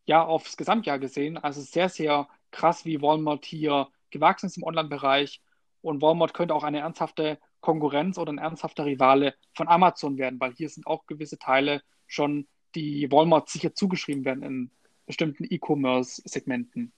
ja 0.06 0.24
aufs 0.24 0.56
Gesamtjahr 0.56 0.98
gesehen. 0.98 1.38
Also 1.38 1.60
sehr, 1.60 1.88
sehr 1.88 2.28
krass, 2.50 2.84
wie 2.84 3.02
Walmart 3.02 3.44
hier 3.44 3.88
gewachsen 4.10 4.46
ist 4.46 4.56
im 4.56 4.64
Online-Bereich. 4.64 5.40
Und 5.82 6.02
Walmart 6.02 6.34
könnte 6.34 6.54
auch 6.54 6.64
eine 6.64 6.80
ernsthafte 6.80 7.38
Konkurrenz 7.60 8.18
oder 8.18 8.32
ein 8.32 8.38
ernsthafter 8.38 8.84
Rivale 8.84 9.34
von 9.54 9.68
Amazon 9.68 10.18
werden, 10.18 10.40
weil 10.40 10.52
hier 10.54 10.68
sind 10.68 10.86
auch 10.86 11.06
gewisse 11.06 11.38
Teile 11.38 11.82
schon, 12.06 12.48
die 12.74 13.10
Walmart 13.10 13.48
sicher 13.48 13.74
zugeschrieben 13.74 14.24
werden 14.24 14.42
in 14.42 14.70
bestimmten 15.06 15.44
E-Commerce-Segmenten. 15.48 16.92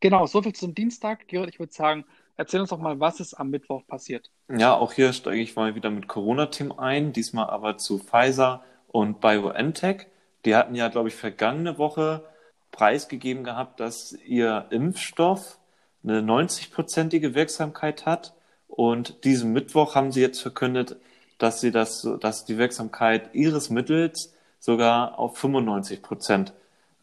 Genau, 0.00 0.26
soviel 0.26 0.52
zum 0.52 0.74
Dienstag. 0.74 1.26
Gerrit, 1.28 1.48
ich 1.48 1.58
würde 1.58 1.72
sagen, 1.72 2.04
erzähl 2.36 2.60
uns 2.60 2.70
doch 2.70 2.78
mal, 2.78 3.00
was 3.00 3.20
ist 3.20 3.34
am 3.34 3.50
Mittwoch 3.50 3.86
passiert. 3.86 4.30
Ja, 4.48 4.74
auch 4.74 4.92
hier 4.92 5.12
steige 5.12 5.40
ich 5.40 5.56
mal 5.56 5.74
wieder 5.74 5.90
mit 5.90 6.08
Corona-Team 6.08 6.72
ein, 6.72 7.12
diesmal 7.12 7.48
aber 7.48 7.78
zu 7.78 7.98
Pfizer 7.98 8.62
und 8.88 9.20
BioNTech. 9.20 10.06
Die 10.44 10.54
hatten 10.54 10.74
ja, 10.74 10.88
glaube 10.88 11.08
ich, 11.08 11.14
vergangene 11.14 11.78
Woche 11.78 12.24
preisgegeben 12.72 13.42
gehabt, 13.42 13.80
dass 13.80 14.12
ihr 14.12 14.66
Impfstoff 14.70 15.58
eine 16.04 16.20
90-prozentige 16.20 17.34
Wirksamkeit 17.34 18.06
hat. 18.06 18.34
Und 18.68 19.24
diesen 19.24 19.52
Mittwoch 19.52 19.94
haben 19.94 20.12
sie 20.12 20.20
jetzt 20.20 20.40
verkündet, 20.40 20.96
dass 21.38 21.60
sie 21.60 21.70
das, 21.70 22.06
dass 22.20 22.44
die 22.44 22.58
Wirksamkeit 22.58 23.34
ihres 23.34 23.70
Mittels 23.70 24.34
sogar 24.58 25.18
auf 25.18 25.38
95 25.38 26.02
Prozent 26.02 26.52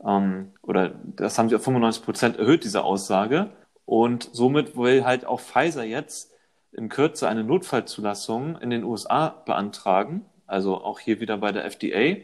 ähm, 0.05 0.51
oder 0.61 0.93
das 1.15 1.37
haben 1.37 1.49
sie 1.49 1.55
auf 1.55 1.63
95 1.63 2.03
Prozent 2.03 2.37
erhöht, 2.37 2.63
diese 2.63 2.83
Aussage. 2.83 3.51
Und 3.85 4.29
somit 4.31 4.77
will 4.77 5.03
halt 5.03 5.25
auch 5.25 5.39
Pfizer 5.39 5.83
jetzt 5.83 6.31
in 6.71 6.89
Kürze 6.89 7.27
eine 7.27 7.43
Notfallzulassung 7.43 8.57
in 8.57 8.69
den 8.69 8.83
USA 8.83 9.29
beantragen, 9.29 10.25
also 10.47 10.81
auch 10.83 10.99
hier 10.99 11.19
wieder 11.19 11.37
bei 11.37 11.51
der 11.51 11.65
FDA. 11.65 12.21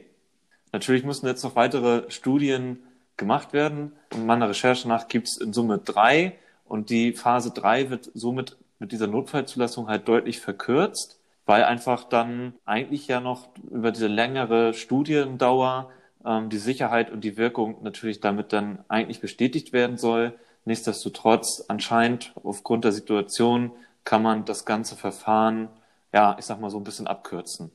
Natürlich 0.72 1.04
müssen 1.04 1.28
jetzt 1.28 1.44
noch 1.44 1.56
weitere 1.56 2.10
Studien 2.10 2.80
gemacht 3.18 3.54
werden. 3.54 3.94
Und 4.14 4.26
meiner 4.26 4.50
Recherche 4.50 4.88
nach 4.88 5.08
gibt 5.08 5.28
es 5.28 5.38
in 5.38 5.54
Summe 5.54 5.78
drei 5.80 6.36
und 6.66 6.90
die 6.90 7.14
Phase 7.14 7.52
drei 7.52 7.90
wird 7.90 8.10
somit 8.14 8.58
mit 8.80 8.92
dieser 8.92 9.08
Notfallzulassung 9.08 9.88
halt 9.88 10.08
deutlich 10.08 10.40
verkürzt, 10.40 11.20
weil 11.46 11.64
einfach 11.64 12.06
dann 12.06 12.54
eigentlich 12.66 13.08
ja 13.08 13.20
noch 13.20 13.50
über 13.70 13.92
diese 13.92 14.08
längere 14.08 14.74
Studiendauer 14.74 15.92
ähm, 16.26 16.50
die 16.50 16.58
Sicherheit 16.58 17.12
und 17.12 17.24
die 17.24 17.38
Wirkung 17.38 17.82
natürlich 17.84 18.20
damit 18.20 18.54
dann 18.54 18.84
eigentlich 18.88 19.22
bestätigt 19.22 19.74
werden 19.74 19.98
soll. 19.98 20.38
Nichtsdestotrotz, 20.66 21.66
anscheinend 21.68 22.34
aufgrund 22.44 22.84
der 22.86 22.92
Situation 22.92 23.72
kann 24.04 24.22
man 24.22 24.46
das 24.46 24.66
ganze 24.66 24.96
Verfahren, 24.96 25.70
ja, 26.14 26.36
ich 26.40 26.46
sag 26.46 26.60
mal 26.60 26.70
so 26.70 26.78
ein 26.78 26.84
bisschen 26.84 27.08
abkürzen. 27.08 27.72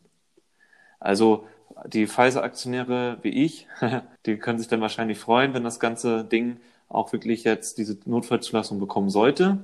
Also 1.00 1.46
die 1.86 2.06
Pfizer-Aktionäre 2.06 3.18
wie 3.22 3.44
ich, 3.44 3.66
die 4.26 4.36
können 4.36 4.58
sich 4.58 4.68
dann 4.68 4.80
wahrscheinlich 4.80 5.18
freuen, 5.18 5.54
wenn 5.54 5.64
das 5.64 5.80
ganze 5.80 6.24
Ding 6.24 6.58
auch 6.88 7.12
wirklich 7.12 7.44
jetzt 7.44 7.78
diese 7.78 7.98
Notfallzulassung 8.04 8.78
bekommen 8.78 9.10
sollte. 9.10 9.58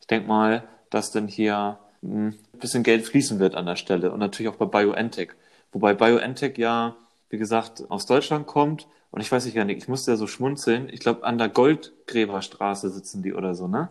Ich 0.00 0.06
denke 0.06 0.28
mal, 0.28 0.64
dass 0.90 1.10
dann 1.10 1.28
hier 1.28 1.78
hm, 2.02 2.28
ein 2.28 2.58
bisschen 2.58 2.82
Geld 2.82 3.06
fließen 3.06 3.38
wird 3.38 3.54
an 3.54 3.66
der 3.66 3.76
Stelle 3.76 4.12
und 4.12 4.20
natürlich 4.20 4.52
auch 4.52 4.56
bei 4.56 4.66
BioNTech. 4.66 5.30
Wobei 5.72 5.94
BioNTech 5.94 6.56
ja 6.58 6.96
wie 7.30 7.38
gesagt, 7.38 7.84
aus 7.90 8.06
Deutschland 8.06 8.46
kommt. 8.46 8.86
Und 9.10 9.20
ich 9.20 9.32
weiß 9.32 9.44
nicht 9.44 9.54
gar 9.54 9.64
nicht, 9.64 9.78
ich 9.78 9.88
musste 9.88 10.10
ja 10.10 10.16
so 10.16 10.26
schmunzeln. 10.26 10.88
Ich 10.90 11.00
glaube, 11.00 11.24
an 11.24 11.38
der 11.38 11.48
Goldgräberstraße 11.48 12.90
sitzen 12.90 13.22
die 13.22 13.32
oder 13.32 13.54
so, 13.54 13.68
ne? 13.68 13.88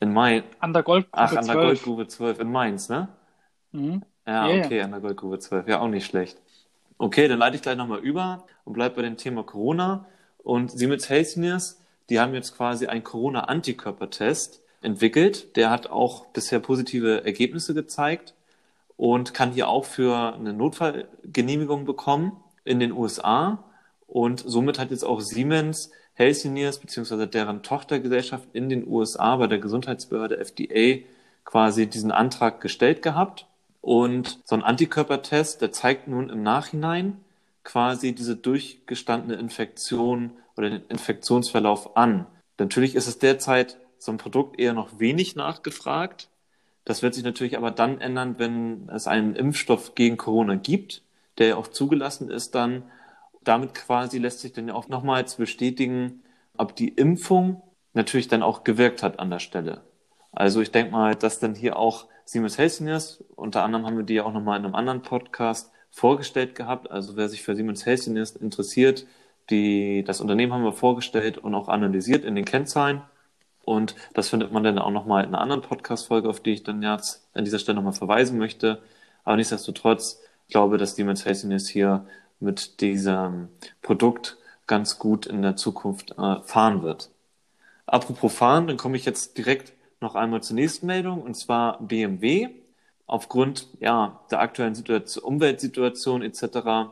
In 0.00 0.12
Mainz. 0.12 0.44
An 0.58 0.72
der 0.72 0.82
Goldgrube 0.82 1.16
Ach, 1.16 1.36
an 1.36 1.46
der 1.46 1.54
Goldgrube 1.54 2.06
12 2.06 2.40
in 2.40 2.50
Mainz, 2.52 2.88
ne? 2.88 3.08
Mhm. 3.72 4.02
Ja, 4.26 4.46
yeah. 4.48 4.64
okay, 4.64 4.82
an 4.82 4.90
der 4.90 5.00
Goldgrube 5.00 5.38
12. 5.38 5.68
Ja, 5.68 5.80
auch 5.80 5.88
nicht 5.88 6.06
schlecht. 6.06 6.38
Okay, 6.98 7.28
dann 7.28 7.38
leite 7.38 7.56
ich 7.56 7.62
gleich 7.62 7.76
nochmal 7.76 8.00
über 8.00 8.44
und 8.64 8.74
bleib 8.74 8.94
bei 8.94 9.02
dem 9.02 9.16
Thema 9.16 9.42
Corona. 9.42 10.06
Und 10.38 10.70
Siemens 10.70 11.08
Healthineers, 11.08 11.80
die 12.10 12.20
haben 12.20 12.34
jetzt 12.34 12.56
quasi 12.56 12.86
einen 12.86 13.04
Corona-Antikörpertest 13.04 14.62
entwickelt. 14.82 15.56
Der 15.56 15.70
hat 15.70 15.88
auch 15.88 16.26
bisher 16.26 16.60
positive 16.60 17.24
Ergebnisse 17.24 17.74
gezeigt 17.74 18.34
und 18.96 19.34
kann 19.34 19.52
hier 19.52 19.68
auch 19.68 19.84
für 19.84 20.34
eine 20.34 20.52
Notfallgenehmigung 20.52 21.84
bekommen 21.84 22.41
in 22.64 22.80
den 22.80 22.92
USA 22.92 23.64
und 24.06 24.42
somit 24.46 24.78
hat 24.78 24.90
jetzt 24.90 25.04
auch 25.04 25.20
Siemens 25.20 25.90
Healthineers 26.14 26.78
beziehungsweise 26.78 27.26
deren 27.26 27.62
Tochtergesellschaft 27.62 28.46
in 28.52 28.68
den 28.68 28.86
USA 28.86 29.36
bei 29.36 29.46
der 29.46 29.58
Gesundheitsbehörde 29.58 30.38
FDA 30.38 31.02
quasi 31.46 31.86
diesen 31.86 32.12
Antrag 32.12 32.60
gestellt 32.60 33.00
gehabt. 33.00 33.46
Und 33.80 34.38
so 34.44 34.54
ein 34.54 34.62
Antikörpertest, 34.62 35.62
der 35.62 35.72
zeigt 35.72 36.08
nun 36.08 36.28
im 36.28 36.42
Nachhinein 36.42 37.16
quasi 37.64 38.14
diese 38.14 38.36
durchgestandene 38.36 39.34
Infektion 39.36 40.32
oder 40.56 40.68
den 40.68 40.82
Infektionsverlauf 40.90 41.96
an. 41.96 42.26
Natürlich 42.58 42.94
ist 42.94 43.08
es 43.08 43.18
derzeit 43.18 43.78
so 43.98 44.12
ein 44.12 44.18
Produkt 44.18 44.60
eher 44.60 44.74
noch 44.74 44.98
wenig 44.98 45.36
nachgefragt. 45.36 46.28
Das 46.84 47.02
wird 47.02 47.14
sich 47.14 47.24
natürlich 47.24 47.56
aber 47.56 47.70
dann 47.70 48.00
ändern, 48.00 48.34
wenn 48.38 48.90
es 48.90 49.06
einen 49.06 49.34
Impfstoff 49.34 49.94
gegen 49.94 50.18
Corona 50.18 50.56
gibt 50.56 51.02
der 51.38 51.48
ja 51.48 51.56
auch 51.56 51.68
zugelassen 51.68 52.30
ist 52.30 52.54
dann. 52.54 52.84
Damit 53.42 53.74
quasi 53.74 54.18
lässt 54.18 54.40
sich 54.40 54.52
dann 54.52 54.68
ja 54.68 54.74
auch 54.74 54.88
nochmals 54.88 55.36
bestätigen, 55.36 56.22
ob 56.56 56.76
die 56.76 56.88
Impfung 56.88 57.62
natürlich 57.94 58.28
dann 58.28 58.42
auch 58.42 58.64
gewirkt 58.64 59.02
hat 59.02 59.18
an 59.18 59.30
der 59.30 59.38
Stelle. 59.38 59.82
Also 60.32 60.60
ich 60.60 60.70
denke 60.70 60.92
mal, 60.92 61.14
dass 61.14 61.40
dann 61.40 61.54
hier 61.54 61.76
auch 61.76 62.06
Siemens 62.24 62.56
Healthineers, 62.56 63.24
unter 63.36 63.62
anderem 63.62 63.86
haben 63.86 63.96
wir 63.96 64.04
die 64.04 64.14
ja 64.14 64.24
auch 64.24 64.32
nochmal 64.32 64.58
in 64.58 64.64
einem 64.64 64.74
anderen 64.74 65.02
Podcast 65.02 65.70
vorgestellt 65.90 66.54
gehabt. 66.54 66.90
Also 66.90 67.16
wer 67.16 67.28
sich 67.28 67.42
für 67.42 67.54
Siemens 67.54 67.84
Healthineers 67.84 68.36
interessiert, 68.36 69.06
die, 69.50 70.04
das 70.04 70.20
Unternehmen 70.20 70.52
haben 70.52 70.64
wir 70.64 70.72
vorgestellt 70.72 71.38
und 71.38 71.54
auch 71.54 71.68
analysiert 71.68 72.24
in 72.24 72.34
den 72.34 72.44
Kennzahlen. 72.44 73.02
Und 73.64 73.94
das 74.14 74.28
findet 74.28 74.52
man 74.52 74.64
dann 74.64 74.78
auch 74.78 74.90
nochmal 74.90 75.24
in 75.24 75.28
einer 75.28 75.40
anderen 75.40 75.62
Podcast-Folge, 75.62 76.28
auf 76.28 76.40
die 76.40 76.52
ich 76.52 76.62
dann 76.62 76.82
jetzt 76.82 77.28
an 77.34 77.44
dieser 77.44 77.58
Stelle 77.58 77.76
nochmal 77.76 77.92
verweisen 77.92 78.38
möchte. 78.38 78.82
Aber 79.24 79.36
nichtsdestotrotz 79.36 80.20
glaube, 80.52 80.78
dass 80.78 80.94
Demon's 80.94 81.26
Haziness 81.26 81.68
hier 81.68 82.06
mit 82.38 82.80
diesem 82.80 83.48
Produkt 83.82 84.36
ganz 84.66 84.98
gut 84.98 85.26
in 85.26 85.42
der 85.42 85.56
Zukunft 85.56 86.12
äh, 86.12 86.40
fahren 86.42 86.82
wird. 86.82 87.10
Apropos 87.86 88.32
fahren, 88.32 88.66
dann 88.68 88.76
komme 88.76 88.96
ich 88.96 89.04
jetzt 89.04 89.36
direkt 89.36 89.72
noch 90.00 90.14
einmal 90.14 90.42
zur 90.42 90.56
nächsten 90.56 90.86
Meldung 90.86 91.22
und 91.22 91.34
zwar 91.34 91.80
BMW. 91.80 92.50
Aufgrund 93.06 93.66
ja, 93.80 94.20
der 94.30 94.40
aktuellen 94.40 94.74
Situation, 94.74 95.24
Umweltsituation 95.24 96.22
etc. 96.22 96.90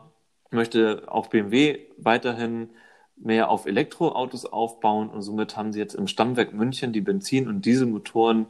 möchte 0.51 1.05
auch 1.07 1.29
BMW 1.29 1.79
weiterhin 1.97 2.71
mehr 3.17 3.51
auf 3.51 3.67
Elektroautos 3.67 4.47
aufbauen 4.47 5.09
und 5.09 5.23
somit 5.23 5.57
haben 5.57 5.73
sie 5.73 5.79
jetzt 5.79 5.95
im 5.95 6.07
Stammwerk 6.07 6.53
München 6.53 6.93
die 6.93 7.01
Benzin- 7.01 7.49
und 7.49 7.65
Dieselmotoren 7.65 8.47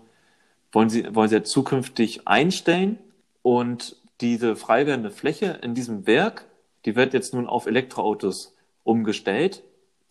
wollen 0.72 0.90
sie, 0.90 1.14
wollen 1.14 1.28
sie 1.28 1.36
jetzt 1.36 1.50
zukünftig 1.50 2.26
einstellen 2.28 2.98
und 3.42 3.96
diese 4.20 4.56
frei 4.56 4.86
werdende 4.86 5.10
Fläche 5.10 5.58
in 5.62 5.74
diesem 5.74 6.06
Werk, 6.06 6.46
die 6.84 6.96
wird 6.96 7.14
jetzt 7.14 7.34
nun 7.34 7.46
auf 7.46 7.66
Elektroautos 7.66 8.54
umgestellt 8.84 9.62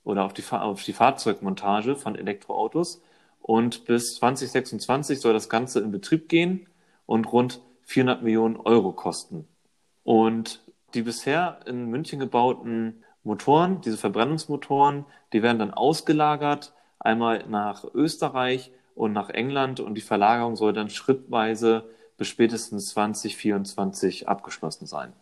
oder 0.03 0.25
auf 0.25 0.33
die, 0.33 0.43
auf 0.49 0.83
die 0.83 0.93
Fahrzeugmontage 0.93 1.95
von 1.95 2.15
Elektroautos. 2.15 3.01
Und 3.41 3.85
bis 3.85 4.15
2026 4.15 5.19
soll 5.19 5.33
das 5.33 5.49
Ganze 5.49 5.79
in 5.79 5.91
Betrieb 5.91 6.29
gehen 6.29 6.67
und 7.05 7.31
rund 7.31 7.61
400 7.83 8.21
Millionen 8.21 8.57
Euro 8.57 8.91
kosten. 8.91 9.47
Und 10.03 10.63
die 10.93 11.01
bisher 11.01 11.59
in 11.65 11.87
München 11.89 12.19
gebauten 12.19 13.03
Motoren, 13.23 13.81
diese 13.81 13.97
Verbrennungsmotoren, 13.97 15.05
die 15.33 15.43
werden 15.43 15.59
dann 15.59 15.73
ausgelagert, 15.73 16.73
einmal 16.99 17.45
nach 17.47 17.85
Österreich 17.93 18.71
und 18.95 19.13
nach 19.13 19.29
England 19.29 19.79
und 19.79 19.95
die 19.95 20.01
Verlagerung 20.01 20.55
soll 20.55 20.73
dann 20.73 20.89
schrittweise 20.89 21.89
bis 22.19 22.27
spätestens 22.27 22.89
2024 22.89 24.27
abgeschlossen 24.27 24.85
sein. 24.85 25.13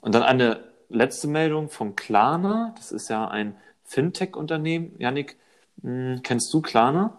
Und 0.00 0.14
dann 0.14 0.22
eine 0.22 0.60
letzte 0.88 1.26
Meldung 1.26 1.68
von 1.68 1.96
Klarna. 1.96 2.72
Das 2.76 2.92
ist 2.92 3.10
ja 3.10 3.28
ein 3.28 3.56
Fintech-Unternehmen. 3.82 4.94
Janik, 4.98 5.36
hm, 5.82 6.20
kennst 6.22 6.54
du 6.54 6.62
Klarna? 6.62 7.18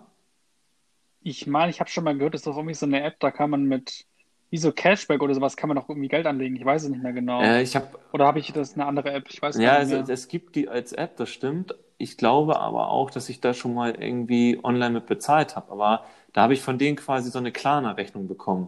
Ich 1.21 1.45
meine, 1.45 1.71
ich 1.71 1.79
habe 1.81 1.89
schon 1.89 2.05
mal 2.05 2.15
gehört, 2.15 2.35
das 2.35 2.41
ist 2.41 2.47
doch 2.47 2.55
irgendwie 2.55 2.75
so 2.75 2.85
eine 2.85 3.03
App, 3.03 3.19
da 3.19 3.31
kann 3.31 3.49
man 3.49 3.65
mit, 3.65 4.05
wie 4.49 4.57
so 4.57 4.71
Cashback 4.71 5.21
oder 5.21 5.33
sowas, 5.33 5.57
kann 5.57 5.67
man 5.67 5.75
doch 5.75 5.89
irgendwie 5.89 6.07
Geld 6.07 6.25
anlegen. 6.25 6.55
Ich 6.55 6.63
weiß 6.63 6.83
es 6.83 6.89
nicht 6.89 7.03
mehr 7.03 7.13
genau. 7.13 7.41
Äh, 7.41 7.63
ich 7.63 7.75
hab, 7.75 7.99
oder 8.13 8.25
habe 8.25 8.39
ich 8.39 8.53
das 8.53 8.75
eine 8.75 8.85
andere 8.85 9.11
App? 9.11 9.25
Ich 9.29 9.41
weiß 9.41 9.57
ja, 9.57 9.79
nicht 9.79 9.89
mehr. 9.89 9.97
Ja, 9.99 10.13
es 10.13 10.27
gibt 10.29 10.55
die 10.55 10.69
als 10.69 10.93
App, 10.93 11.17
das 11.17 11.29
stimmt. 11.29 11.75
Ich 11.97 12.15
glaube 12.15 12.59
aber 12.59 12.91
auch, 12.91 13.09
dass 13.09 13.27
ich 13.27 13.41
da 13.41 13.53
schon 13.53 13.73
mal 13.73 13.95
irgendwie 13.95 14.59
online 14.63 14.91
mit 14.91 15.05
bezahlt 15.07 15.55
habe. 15.55 15.71
Aber 15.71 16.05
da 16.31 16.43
habe 16.43 16.53
ich 16.53 16.61
von 16.61 16.77
denen 16.77 16.95
quasi 16.95 17.31
so 17.31 17.39
eine 17.39 17.51
Klarna-Rechnung 17.51 18.27
bekommen. 18.27 18.67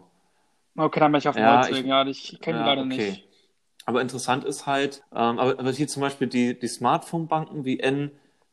Okay, 0.78 1.00
dann 1.00 1.12
bin 1.12 1.20
ich 1.20 1.28
auf 1.28 1.36
dem 1.36 1.44
ja, 1.44 1.64
Holzweg. 1.64 1.86
Ja, 1.86 2.06
ich 2.06 2.40
kenne 2.40 2.60
ja, 2.60 2.64
die 2.64 2.70
leider 2.70 2.82
okay. 2.84 3.10
nicht. 3.12 3.28
Aber 3.86 4.02
interessant 4.02 4.44
ist 4.44 4.68
halt, 4.68 5.04
ähm, 5.12 5.40
aber, 5.40 5.60
aber 5.60 5.72
hier 5.72 5.88
zum 5.88 6.02
Beispiel 6.02 6.28
die, 6.28 6.58
die 6.58 6.68
Smartphone-Banken 6.68 7.66
wie 7.66 7.82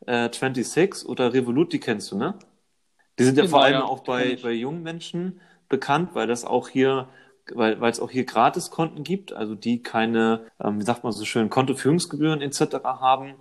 N26 0.07 1.05
oder 1.05 1.35
Revolut, 1.35 1.73
die 1.73 1.81
kennst 1.81 2.13
du, 2.13 2.17
ne? 2.17 2.39
Die 3.19 3.25
sind 3.25 3.37
ja 3.37 3.45
genau, 3.45 3.57
vor 3.57 3.65
allem 3.65 3.75
ja, 3.75 3.85
auch 3.85 4.01
bei, 4.01 4.39
bei 4.43 4.53
jungen 4.53 4.83
Menschen 4.83 5.41
bekannt, 5.69 6.11
weil 6.15 6.27
das 6.27 6.45
auch 6.45 6.69
hier, 6.69 7.09
weil, 7.53 7.81
weil 7.81 7.91
es 7.91 8.01
auch 8.01 8.11
hier 8.11 8.25
Gratiskonten 8.25 9.05
gibt, 9.05 9.33
also 9.33 9.55
die 9.55 9.83
keine, 9.83 10.47
ähm, 10.63 10.81
wie 10.81 10.85
sagt 10.85 11.05
man 11.05 11.13
so 11.13 11.25
schön, 11.25 11.51
Kontoführungsgebühren 11.51 12.41
etc. 12.41 12.77
haben 12.85 13.35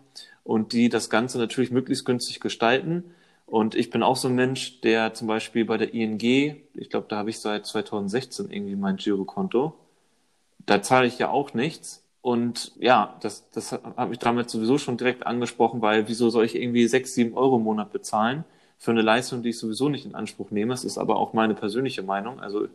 und 0.44 0.74
die 0.74 0.90
das 0.90 1.10
Ganze 1.10 1.38
natürlich 1.38 1.72
möglichst 1.72 2.06
günstig 2.06 2.40
gestalten. 2.40 3.16
Und 3.46 3.76
ich 3.76 3.90
bin 3.90 4.04
auch 4.04 4.16
so 4.16 4.28
ein 4.30 4.36
Mensch, 4.36 4.82
der 4.82 5.14
zum 5.14 5.28
Beispiel 5.28 5.66
bei 5.66 5.78
der 5.78 5.94
ING, 5.94 6.20
ich 6.74 6.90
glaube, 6.90 7.08
da 7.10 7.18
habe 7.18 7.30
ich 7.30 7.40
seit 7.40 7.66
2016 7.66 8.50
irgendwie 8.52 8.76
mein 8.76 8.98
Girokonto, 8.98 9.76
da 10.66 10.82
zahle 10.82 11.08
ich 11.08 11.20
ja 11.20 11.30
auch 11.30 11.54
nichts. 11.54 12.04
Und 12.22 12.72
ja, 12.80 13.18
das, 13.22 13.50
das 13.52 13.74
habe 13.74 14.14
ich 14.14 14.20
damit 14.20 14.50
sowieso 14.50 14.78
schon 14.78 14.98
direkt 14.98 15.28
angesprochen, 15.28 15.82
weil 15.82 16.08
wieso 16.08 16.30
soll 16.30 16.46
ich 16.46 16.56
irgendwie 16.56 16.88
sechs, 16.88 17.14
sieben 17.16 17.36
Euro 17.36 17.58
im 17.58 17.64
Monat 17.64 17.92
bezahlen 17.92 18.46
für 18.78 18.92
eine 18.92 19.02
Leistung, 19.02 19.44
die 19.44 19.50
ich 19.50 19.60
sowieso 19.60 19.90
nicht 19.90 20.06
in 20.06 20.16
Anspruch 20.16 20.50
nehme? 20.52 20.74
Es 20.74 20.86
ist 20.86 20.98
aber 20.98 21.18
auch 21.18 21.34
meine 21.34 21.54
persönliche 21.54 22.02
Meinung. 22.02 22.39
Also 22.39 22.67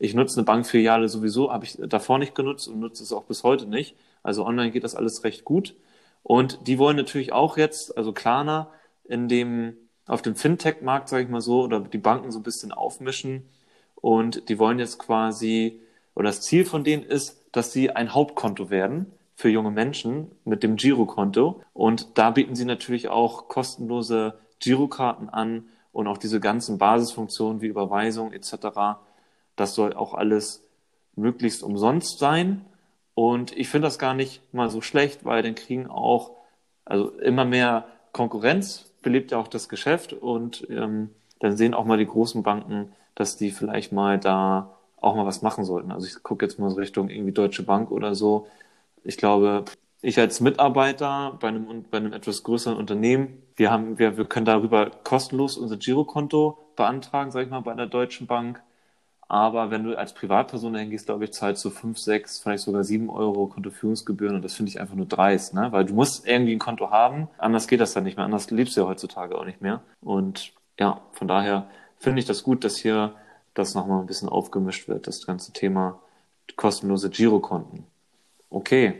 ich 0.00 0.14
nutze 0.14 0.38
eine 0.38 0.44
Bankfiliale 0.46 1.08
sowieso, 1.08 1.52
habe 1.52 1.64
ich 1.64 1.78
davor 1.80 2.18
nicht 2.18 2.34
genutzt 2.34 2.68
und 2.68 2.80
nutze 2.80 3.02
es 3.04 3.12
auch 3.12 3.24
bis 3.24 3.44
heute 3.44 3.66
nicht. 3.66 3.96
Also 4.22 4.44
online 4.46 4.70
geht 4.72 4.84
das 4.84 4.94
alles 4.96 5.24
recht 5.24 5.44
gut. 5.44 5.74
Und 6.22 6.66
die 6.66 6.78
wollen 6.78 6.96
natürlich 6.96 7.32
auch 7.32 7.56
jetzt, 7.56 7.96
also 7.96 8.12
Klarna, 8.12 8.70
in 9.04 9.28
dem, 9.28 9.76
auf 10.08 10.22
dem 10.22 10.34
Fintech-Markt, 10.34 11.08
sage 11.08 11.24
ich 11.24 11.28
mal 11.28 11.40
so, 11.40 11.62
oder 11.62 11.80
die 11.80 11.98
Banken 11.98 12.32
so 12.32 12.40
ein 12.40 12.42
bisschen 12.42 12.72
aufmischen. 12.72 13.48
Und 13.94 14.48
die 14.48 14.58
wollen 14.58 14.78
jetzt 14.78 14.98
quasi 14.98 15.80
oder 16.18 16.30
das 16.30 16.40
Ziel 16.40 16.64
von 16.64 16.82
denen 16.82 17.04
ist, 17.04 17.44
dass 17.52 17.72
sie 17.72 17.90
ein 17.90 18.12
Hauptkonto 18.12 18.70
werden 18.70 19.12
für 19.36 19.48
junge 19.48 19.70
Menschen 19.70 20.32
mit 20.44 20.64
dem 20.64 20.74
Girokonto. 20.74 21.62
Und 21.72 22.18
da 22.18 22.30
bieten 22.30 22.56
sie 22.56 22.64
natürlich 22.64 23.08
auch 23.08 23.46
kostenlose 23.46 24.34
Girokarten 24.58 25.28
an 25.28 25.66
und 25.92 26.08
auch 26.08 26.18
diese 26.18 26.40
ganzen 26.40 26.76
Basisfunktionen 26.76 27.60
wie 27.60 27.68
Überweisung 27.68 28.32
etc. 28.32 28.98
Das 29.54 29.76
soll 29.76 29.92
auch 29.94 30.14
alles 30.14 30.64
möglichst 31.14 31.62
umsonst 31.62 32.18
sein. 32.18 32.64
Und 33.14 33.56
ich 33.56 33.68
finde 33.68 33.86
das 33.86 34.00
gar 34.00 34.14
nicht 34.14 34.42
mal 34.52 34.70
so 34.70 34.80
schlecht, 34.80 35.24
weil 35.24 35.44
dann 35.44 35.54
kriegen 35.54 35.86
auch, 35.88 36.32
also 36.84 37.10
immer 37.20 37.44
mehr 37.44 37.86
Konkurrenz 38.10 38.87
belebt 39.02 39.30
ja 39.32 39.38
auch 39.38 39.48
das 39.48 39.68
Geschäft 39.68 40.12
und 40.12 40.66
ähm, 40.70 41.10
dann 41.40 41.56
sehen 41.56 41.74
auch 41.74 41.84
mal 41.84 41.98
die 41.98 42.06
großen 42.06 42.42
Banken, 42.42 42.92
dass 43.14 43.36
die 43.36 43.50
vielleicht 43.50 43.92
mal 43.92 44.18
da 44.18 44.74
auch 44.96 45.14
mal 45.16 45.26
was 45.26 45.42
machen 45.42 45.64
sollten. 45.64 45.92
Also 45.92 46.06
ich 46.06 46.22
gucke 46.22 46.44
jetzt 46.44 46.58
mal 46.58 46.70
so 46.70 46.76
Richtung 46.76 47.08
irgendwie 47.08 47.32
Deutsche 47.32 47.62
Bank 47.62 47.90
oder 47.90 48.14
so. 48.14 48.46
Ich 49.04 49.16
glaube, 49.16 49.64
ich 50.02 50.18
als 50.18 50.40
Mitarbeiter 50.40 51.36
bei 51.40 51.48
einem, 51.48 51.84
bei 51.90 51.98
einem 51.98 52.12
etwas 52.12 52.42
größeren 52.42 52.76
Unternehmen, 52.76 53.42
wir 53.56 53.70
haben, 53.70 53.98
wir, 53.98 54.16
wir 54.16 54.24
können 54.26 54.46
darüber 54.46 54.90
kostenlos 55.04 55.56
unser 55.58 55.76
Girokonto 55.76 56.58
beantragen, 56.76 57.30
sag 57.30 57.44
ich 57.44 57.50
mal, 57.50 57.60
bei 57.60 57.74
der 57.74 57.86
Deutschen 57.86 58.26
Bank. 58.26 58.62
Aber 59.28 59.70
wenn 59.70 59.84
du 59.84 59.96
als 59.96 60.14
Privatperson 60.14 60.72
dahin 60.72 60.88
gehst, 60.88 61.06
glaube 61.06 61.24
ich, 61.24 61.32
zahlst 61.32 61.62
du 61.64 61.70
fünf, 61.70 61.98
sechs, 61.98 62.38
vielleicht 62.38 62.64
sogar 62.64 62.82
sieben 62.82 63.10
Euro 63.10 63.46
Kontoführungsgebühren 63.46 64.36
und 64.36 64.42
das 64.42 64.54
finde 64.54 64.70
ich 64.70 64.80
einfach 64.80 64.94
nur 64.94 65.04
dreist, 65.04 65.52
ne? 65.52 65.70
Weil 65.70 65.84
du 65.84 65.94
musst 65.94 66.26
irgendwie 66.26 66.52
ein 66.52 66.58
Konto 66.58 66.90
haben, 66.90 67.28
anders 67.36 67.68
geht 67.68 67.80
das 67.80 67.92
dann 67.92 68.04
nicht 68.04 68.16
mehr, 68.16 68.24
anders 68.24 68.50
lebst 68.50 68.76
du 68.76 68.80
ja 68.80 68.86
heutzutage 68.86 69.36
auch 69.38 69.44
nicht 69.44 69.60
mehr. 69.60 69.82
Und 70.00 70.52
ja, 70.80 71.02
von 71.12 71.28
daher 71.28 71.68
finde 71.98 72.20
ich 72.20 72.26
das 72.26 72.42
gut, 72.42 72.64
dass 72.64 72.78
hier 72.78 73.14
das 73.52 73.74
nochmal 73.74 74.00
ein 74.00 74.06
bisschen 74.06 74.30
aufgemischt 74.30 74.88
wird, 74.88 75.06
das 75.06 75.26
ganze 75.26 75.52
Thema 75.52 76.00
kostenlose 76.56 77.10
Girokonten. 77.10 77.84
Okay, 78.48 78.94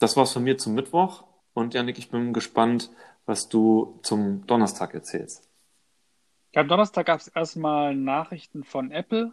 das 0.00 0.16
war's 0.16 0.32
von 0.32 0.42
mir 0.42 0.58
zum 0.58 0.74
Mittwoch. 0.74 1.22
Und 1.54 1.74
Janik, 1.74 1.98
ich 1.98 2.10
bin 2.10 2.32
gespannt, 2.32 2.90
was 3.26 3.48
du 3.48 4.00
zum 4.02 4.44
Donnerstag 4.46 4.94
erzählst. 4.94 5.48
Ja, 6.52 6.62
am 6.62 6.68
Donnerstag 6.68 7.06
gab 7.06 7.20
es 7.20 7.28
erstmal 7.28 7.94
Nachrichten 7.94 8.64
von 8.64 8.90
Apple. 8.90 9.32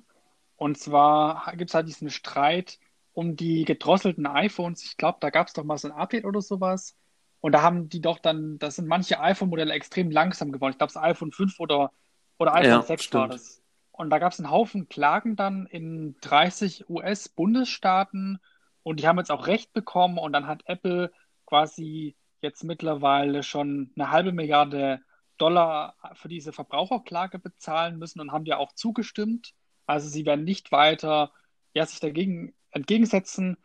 Und 0.60 0.78
zwar 0.78 1.54
gibt 1.56 1.72
es 1.72 1.74
halt 1.74 1.88
diesen 1.88 2.10
Streit 2.10 2.80
um 3.13 3.38
die 3.38 3.63
gedrosselten 3.63 4.28
iPhones. 4.28 4.84
Ich 4.84 4.98
glaube, 4.98 5.19
da 5.22 5.30
gab 5.30 5.48
es 5.48 5.54
doch 5.54 5.63
mal 5.63 5.78
so 5.78 5.88
ein 5.88 5.93
Update 5.93 6.26
oder 6.26 6.41
sowas. 6.41 6.98
Und 7.39 7.54
da 7.54 7.62
haben 7.62 7.88
die 7.88 8.02
doch 8.02 8.19
dann, 8.19 8.60
da 8.60 8.69
sind 8.69 8.86
manche 8.86 9.22
iPhone-Modelle 9.22 9.74
extrem 9.74 10.12
langsam 10.12 10.52
geworden. 10.52 10.72
Ich 10.72 10.78
glaube, 10.78 10.91
das 10.91 11.02
iPhone 11.02 11.32
5 11.32 11.62
oder, 11.62 11.93
oder 12.39 12.56
iPhone 12.56 12.72
ja, 12.72 12.82
6 12.82 13.04
stimmt. 13.06 13.22
war 13.22 13.28
das. 13.30 13.63
Und 13.93 14.10
da 14.10 14.19
gab 14.19 14.34
es 14.34 14.39
einen 14.39 14.52
Haufen 14.52 14.89
Klagen 14.89 15.38
dann 15.38 15.65
in 15.65 16.17
30 16.19 16.89
US-Bundesstaaten 16.89 18.39
und 18.84 19.00
die 19.00 19.08
haben 19.08 19.17
jetzt 19.17 19.32
auch 19.32 19.48
Recht 19.48 19.72
bekommen 19.72 20.17
und 20.17 20.34
dann 20.34 20.45
hat 20.45 20.63
Apple 20.65 21.13
quasi 21.45 22.17
jetzt 22.41 22.65
mittlerweile 22.65 23.43
schon 23.43 23.93
eine 23.95 24.12
halbe 24.12 24.34
Milliarde 24.34 25.00
Dollar 25.38 25.95
für 26.15 26.28
diese 26.28 26.52
Verbraucherklage 26.52 27.39
bezahlen 27.39 27.98
müssen 27.98 28.19
und 28.19 28.34
haben 28.34 28.45
ja 28.45 28.58
auch 28.58 28.74
zugestimmt. 28.74 29.54
Also 29.89 30.08
sie 30.08 30.28
werden 30.28 30.45
nicht 30.45 30.71
weiter 30.71 31.32
ja, 31.73 31.84
sich 31.84 31.99
dagegen 31.99 32.54
entgegensetzen. 32.69 33.58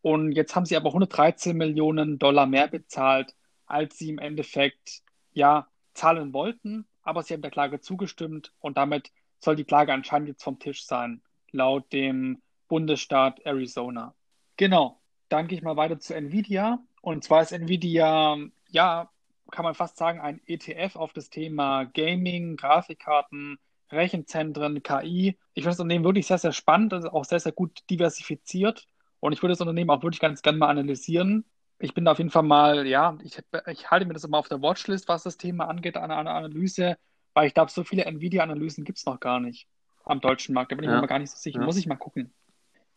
Und 0.00 0.30
jetzt 0.30 0.54
haben 0.54 0.64
sie 0.64 0.76
aber 0.76 0.90
113 0.90 1.56
Millionen 1.56 2.20
Dollar 2.20 2.46
mehr 2.46 2.68
bezahlt, 2.68 3.34
als 3.66 3.98
sie 3.98 4.10
im 4.10 4.20
Endeffekt 4.20 5.02
ja 5.32 5.66
zahlen 5.92 6.32
wollten. 6.32 6.86
Aber 7.02 7.24
sie 7.24 7.34
haben 7.34 7.42
der 7.42 7.50
Klage 7.50 7.80
zugestimmt 7.80 8.52
und 8.60 8.76
damit 8.76 9.10
soll 9.40 9.56
die 9.56 9.64
Klage 9.64 9.92
anscheinend 9.92 10.28
jetzt 10.28 10.44
vom 10.44 10.60
Tisch 10.60 10.86
sein, 10.86 11.20
laut 11.50 11.92
dem 11.92 12.40
Bundesstaat 12.68 13.40
Arizona. 13.44 14.14
Genau, 14.56 15.00
dann 15.28 15.48
gehe 15.48 15.58
ich 15.58 15.64
mal 15.64 15.76
weiter 15.76 15.98
zu 15.98 16.14
Nvidia. 16.14 16.78
Und 17.00 17.24
zwar 17.24 17.42
ist 17.42 17.50
Nvidia, 17.50 18.38
ja, 18.68 19.10
kann 19.50 19.64
man 19.64 19.74
fast 19.74 19.96
sagen, 19.96 20.20
ein 20.20 20.40
ETF 20.46 20.94
auf 20.94 21.12
das 21.12 21.28
Thema 21.28 21.86
Gaming, 21.86 22.56
Grafikkarten, 22.56 23.58
Rechenzentren, 23.92 24.82
KI. 24.82 25.38
Ich 25.54 25.62
finde 25.62 25.70
das 25.70 25.80
Unternehmen 25.80 26.04
wirklich 26.04 26.26
sehr, 26.26 26.38
sehr 26.38 26.52
spannend, 26.52 26.92
also 26.92 27.10
auch 27.10 27.24
sehr, 27.24 27.40
sehr 27.40 27.52
gut 27.52 27.80
diversifiziert. 27.90 28.86
Und 29.20 29.32
ich 29.32 29.42
würde 29.42 29.52
das 29.52 29.60
Unternehmen 29.60 29.90
auch 29.90 30.02
wirklich 30.02 30.20
ganz 30.20 30.42
gerne 30.42 30.58
mal 30.58 30.68
analysieren. 30.68 31.44
Ich 31.78 31.94
bin 31.94 32.04
da 32.04 32.12
auf 32.12 32.18
jeden 32.18 32.30
Fall 32.30 32.42
mal, 32.42 32.86
ja, 32.86 33.16
ich, 33.22 33.38
ich 33.66 33.90
halte 33.90 34.06
mir 34.06 34.14
das 34.14 34.24
immer 34.24 34.38
auf 34.38 34.48
der 34.48 34.62
Watchlist, 34.62 35.08
was 35.08 35.22
das 35.24 35.36
Thema 35.36 35.68
angeht, 35.68 35.96
an 35.96 36.10
einer 36.10 36.34
Analyse. 36.34 36.96
Weil 37.34 37.46
ich 37.46 37.54
glaube, 37.54 37.70
so 37.70 37.84
viele 37.84 38.04
Nvidia-Analysen 38.04 38.84
gibt 38.84 38.98
es 38.98 39.06
noch 39.06 39.20
gar 39.20 39.40
nicht 39.40 39.68
am 40.04 40.20
deutschen 40.20 40.54
Markt. 40.54 40.72
Da 40.72 40.76
bin 40.76 40.84
ich 40.84 40.90
ja. 40.90 41.00
mir 41.00 41.06
gar 41.06 41.18
nicht 41.18 41.30
so 41.30 41.38
sicher. 41.38 41.60
Ja. 41.60 41.64
Muss 41.64 41.76
ich 41.76 41.86
mal 41.86 41.96
gucken. 41.96 42.32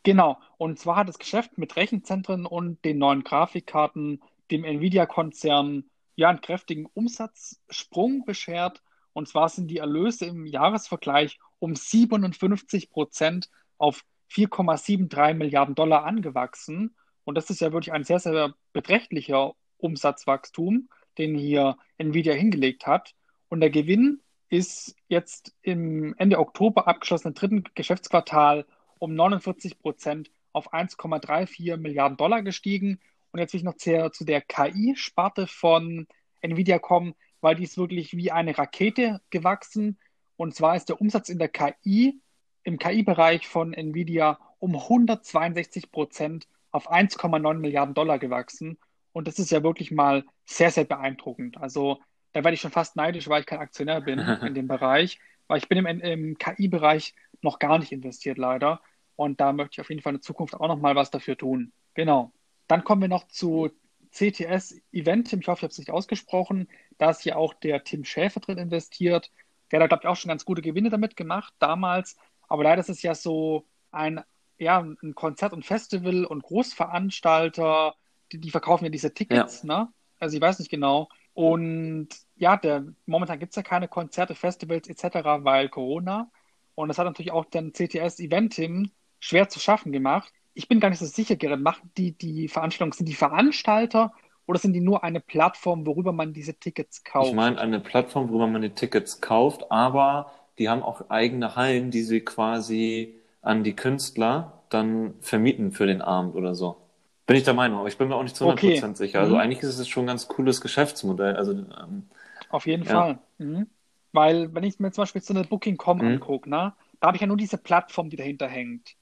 Genau. 0.04 0.38
Und 0.58 0.80
zwar 0.80 0.98
hat 0.98 1.10
das 1.10 1.20
Geschäft 1.20 1.58
mit 1.58 1.76
Rechenzentren 1.76 2.46
und 2.46 2.84
den 2.86 2.98
neuen 2.98 3.24
Grafikkarten 3.24 4.22
dem 4.52 4.64
Nvidia-Konzern 4.64 5.86
ja 6.16 6.30
einen 6.30 6.42
kräftigen 6.42 6.86
Umsatzsprung 6.94 8.26
beschert. 8.26 8.82
Und 9.16 9.30
zwar 9.30 9.48
sind 9.48 9.70
die 9.70 9.78
Erlöse 9.78 10.26
im 10.26 10.46
Jahresvergleich 10.46 11.40
um 11.60 11.74
57 11.74 12.90
Prozent 12.90 13.50
auf 13.78 14.04
4,73 14.30 15.36
Milliarden 15.36 15.74
Dollar 15.74 16.04
angewachsen. 16.04 16.94
Und 17.24 17.36
das 17.36 17.50
ist 17.50 17.62
ja 17.62 17.72
wirklich 17.72 17.94
ein 17.94 18.04
sehr, 18.04 18.20
sehr 18.20 18.54
beträchtlicher 18.74 19.54
Umsatzwachstum, 19.78 20.90
den 21.18 21.34
hier 21.34 21.78
Nvidia 21.98 22.34
hingelegt 22.34 22.88
hat. 22.88 23.16
Und 23.48 23.62
der 23.62 23.70
Gewinn 23.70 24.20
ist 24.50 24.98
jetzt 25.08 25.56
im 25.62 26.14
Ende 26.18 26.38
Oktober 26.38 26.86
abgeschlossenen 26.86 27.36
dritten 27.36 27.64
Geschäftsquartal 27.74 28.66
um 29.00 29.16
49 29.16 29.80
Prozent 29.80 30.30
auf 30.52 30.74
1,34 30.74 31.78
Milliarden 31.78 32.18
Dollar 32.18 32.42
gestiegen. 32.42 33.00
Und 33.32 33.40
jetzt 33.40 33.54
will 33.54 33.60
ich 33.60 33.66
noch 33.66 33.78
zu, 33.78 34.12
zu 34.12 34.26
der 34.26 34.42
KI-Sparte 34.42 35.48
von 35.48 36.06
Nvidia 36.42 36.80
kommen, 36.80 37.16
weil 37.42 37.56
die 37.56 37.64
ist 37.64 37.78
wirklich 37.78 38.16
wie 38.16 38.32
eine 38.32 38.58
Rakete 38.58 39.22
gewachsen. 39.30 39.98
Und 40.38 40.56
zwar 40.56 40.76
ist 40.76 40.90
der 40.90 41.00
Umsatz 41.00 41.30
in 41.30 41.40
der 41.40 41.50
KI, 41.50 42.20
im 42.64 42.80
KI-Bereich 42.80 43.48
von 43.48 43.74
Nvidia 43.74 44.40
um 44.60 44.76
162 44.76 45.92
Prozent 45.92 46.48
auf 46.72 46.92
1,9 46.92 47.54
Milliarden 47.56 47.94
Dollar 47.94 48.20
gewachsen. 48.20 48.78
Und 49.14 49.28
das 49.28 49.40
ist 49.40 49.52
ja 49.52 49.64
wirklich 49.64 49.92
mal 49.92 50.26
sehr, 50.46 50.72
sehr 50.72 50.84
beeindruckend. 50.84 51.58
Also 51.58 52.02
da 52.34 52.44
werde 52.44 52.56
ich 52.56 52.62
schon 52.62 52.72
fast 52.72 52.96
neidisch, 52.96 53.30
weil 53.30 53.42
ich 53.42 53.46
kein 53.46 53.60
Aktionär 53.60 54.02
bin 54.02 54.20
in 54.46 54.54
dem 54.54 54.68
Bereich, 54.68 55.20
weil 55.48 55.60
ich 55.60 55.70
bin 55.70 55.78
im, 55.78 56.02
im 56.02 56.38
KI-Bereich 56.38 57.16
noch 57.42 57.60
gar 57.60 57.80
nicht 57.80 57.92
investiert, 57.92 58.38
leider. 58.38 58.82
Und 59.16 59.40
da 59.40 59.54
möchte 59.54 59.76
ich 59.76 59.82
auf 59.82 59.90
jeden 59.90 60.02
Fall 60.02 60.16
in 60.16 60.22
Zukunft 60.22 60.56
auch 60.56 60.68
noch 60.68 60.80
mal 60.80 60.96
was 60.96 61.12
dafür 61.12 61.38
tun. 61.38 61.72
Genau. 61.94 62.34
Dann 62.68 62.84
kommen 62.84 63.02
wir 63.02 63.08
noch 63.08 63.28
zu 63.28 63.72
CTS 64.16 64.82
Eventim. 64.92 65.42
Ich 65.42 65.48
hoffe, 65.48 65.60
ich 65.60 65.64
habe 65.64 65.72
es 65.72 65.78
nicht 65.78 65.92
ausgesprochen. 65.92 66.68
Da 66.98 67.12
ist 67.12 67.22
hier 67.22 67.38
auch 67.38 67.54
der 67.54 67.84
Tim 67.84 68.06
Schäfer 68.06 68.40
drin 68.40 68.58
investiert. 68.58 69.32
Der 69.72 69.82
hat, 69.82 69.90
glaube 69.90 70.04
ich, 70.04 70.08
auch 70.08 70.16
schon 70.16 70.30
ganz 70.30 70.46
gute 70.46 70.62
Gewinne 70.62 70.90
damit 70.90 71.16
gemacht 71.16 71.54
damals. 71.60 72.18
Aber 72.48 72.64
leider 72.64 72.80
ist 72.80 72.90
es 72.90 73.02
ja 73.02 73.14
so 73.14 73.66
ein, 73.92 74.22
ja, 74.58 74.80
ein 74.80 75.16
Konzert 75.16 75.54
und 75.54 75.66
Festival 75.66 76.26
und 76.26 76.44
Großveranstalter, 76.44 77.96
die, 78.32 78.40
die 78.40 78.52
verkaufen 78.52 78.86
ja 78.86 78.90
diese 78.90 79.14
Tickets, 79.14 79.64
ja. 79.64 79.82
ne? 79.82 79.94
Also 80.20 80.38
ich 80.38 80.42
weiß 80.42 80.60
nicht 80.60 80.72
genau. 80.72 81.10
Und 81.34 82.08
ja, 82.38 82.56
der, 82.56 82.86
momentan 83.06 83.40
gibt 83.40 83.52
es 83.52 83.58
ja 83.58 83.64
keine 83.64 83.90
Konzerte, 83.90 84.36
Festivals 84.36 84.88
etc., 84.88 85.18
weil 85.44 85.68
Corona. 85.68 86.32
Und 86.76 86.88
das 86.88 86.98
hat 86.98 87.06
natürlich 87.06 87.32
auch 87.32 87.46
den 87.46 87.74
CTS 87.74 88.20
Eventim 88.20 88.92
schwer 89.20 89.50
zu 89.50 89.60
schaffen 89.60 89.92
gemacht. 89.92 90.32
Ich 90.56 90.68
bin 90.68 90.80
gar 90.80 90.90
nicht 90.90 91.00
so 91.00 91.06
sicher, 91.06 91.36
Gerrit, 91.36 91.62
machen 91.62 91.92
die 91.98 92.14
die 92.14 92.48
Veranstaltungen, 92.48 92.94
sind 92.94 93.10
die 93.10 93.14
Veranstalter 93.14 94.14
oder 94.48 94.58
sind 94.58 94.74
die 94.74 94.82
nur 94.82 95.04
eine 95.04 95.20
Plattform, 95.20 95.86
worüber 95.86 96.12
man 96.12 96.34
diese 96.34 96.56
Tickets 96.56 97.04
kauft? 97.04 97.30
Ich 97.30 97.36
meine 97.36 97.60
eine 97.60 97.80
Plattform, 97.80 98.30
worüber 98.30 98.48
man 98.48 98.62
die 98.62 98.70
Tickets 98.70 99.22
kauft, 99.22 99.72
aber 99.72 100.32
die 100.58 100.70
haben 100.70 100.82
auch 100.82 101.10
eigene 101.10 101.56
Hallen, 101.56 101.92
die 101.92 102.02
sie 102.02 102.22
quasi 102.22 103.16
an 103.42 103.64
die 103.64 103.76
Künstler 103.76 104.64
dann 104.70 105.14
vermieten 105.22 105.72
für 105.72 105.86
den 105.86 106.02
Abend 106.02 106.36
oder 106.36 106.56
so. 106.56 106.78
Bin 107.26 107.38
ich 107.38 107.44
der 107.44 107.54
Meinung, 107.54 107.80
aber 107.80 107.88
ich 107.88 107.98
bin 107.98 108.08
mir 108.08 108.16
auch 108.16 108.24
nicht 108.24 108.36
zu 108.36 108.46
100% 108.46 108.52
okay. 108.52 108.94
sicher. 108.94 109.20
Also 109.20 109.36
mhm. 109.36 109.42
eigentlich 109.42 109.64
ist 109.64 109.80
es 109.80 109.88
schon 109.88 110.04
ein 110.04 110.08
ganz 110.08 110.28
cooles 110.28 110.62
Geschäftsmodell. 110.62 111.36
Also, 111.36 111.54
ähm, 111.54 112.08
Auf 112.50 112.68
jeden 112.68 112.84
ja. 112.84 112.92
Fall. 112.92 113.20
Mhm. 113.40 113.68
Weil, 114.12 114.54
wenn 114.54 114.64
ich 114.64 114.80
mir 114.80 114.92
zum 114.92 115.02
Beispiel 115.02 115.22
so 115.22 115.34
eine 115.34 115.44
Booking.com 115.44 115.98
mhm. 115.98 116.08
angucke, 116.08 116.50
ne, 116.50 116.74
da 117.00 117.08
habe 117.08 117.18
ich 117.18 117.22
ja 117.22 117.28
nur 117.28 117.38
diese 117.38 117.58
Plattform, 117.58 118.10
die 118.10 118.16
dahinter 118.16 118.48
hängt. 118.48 118.96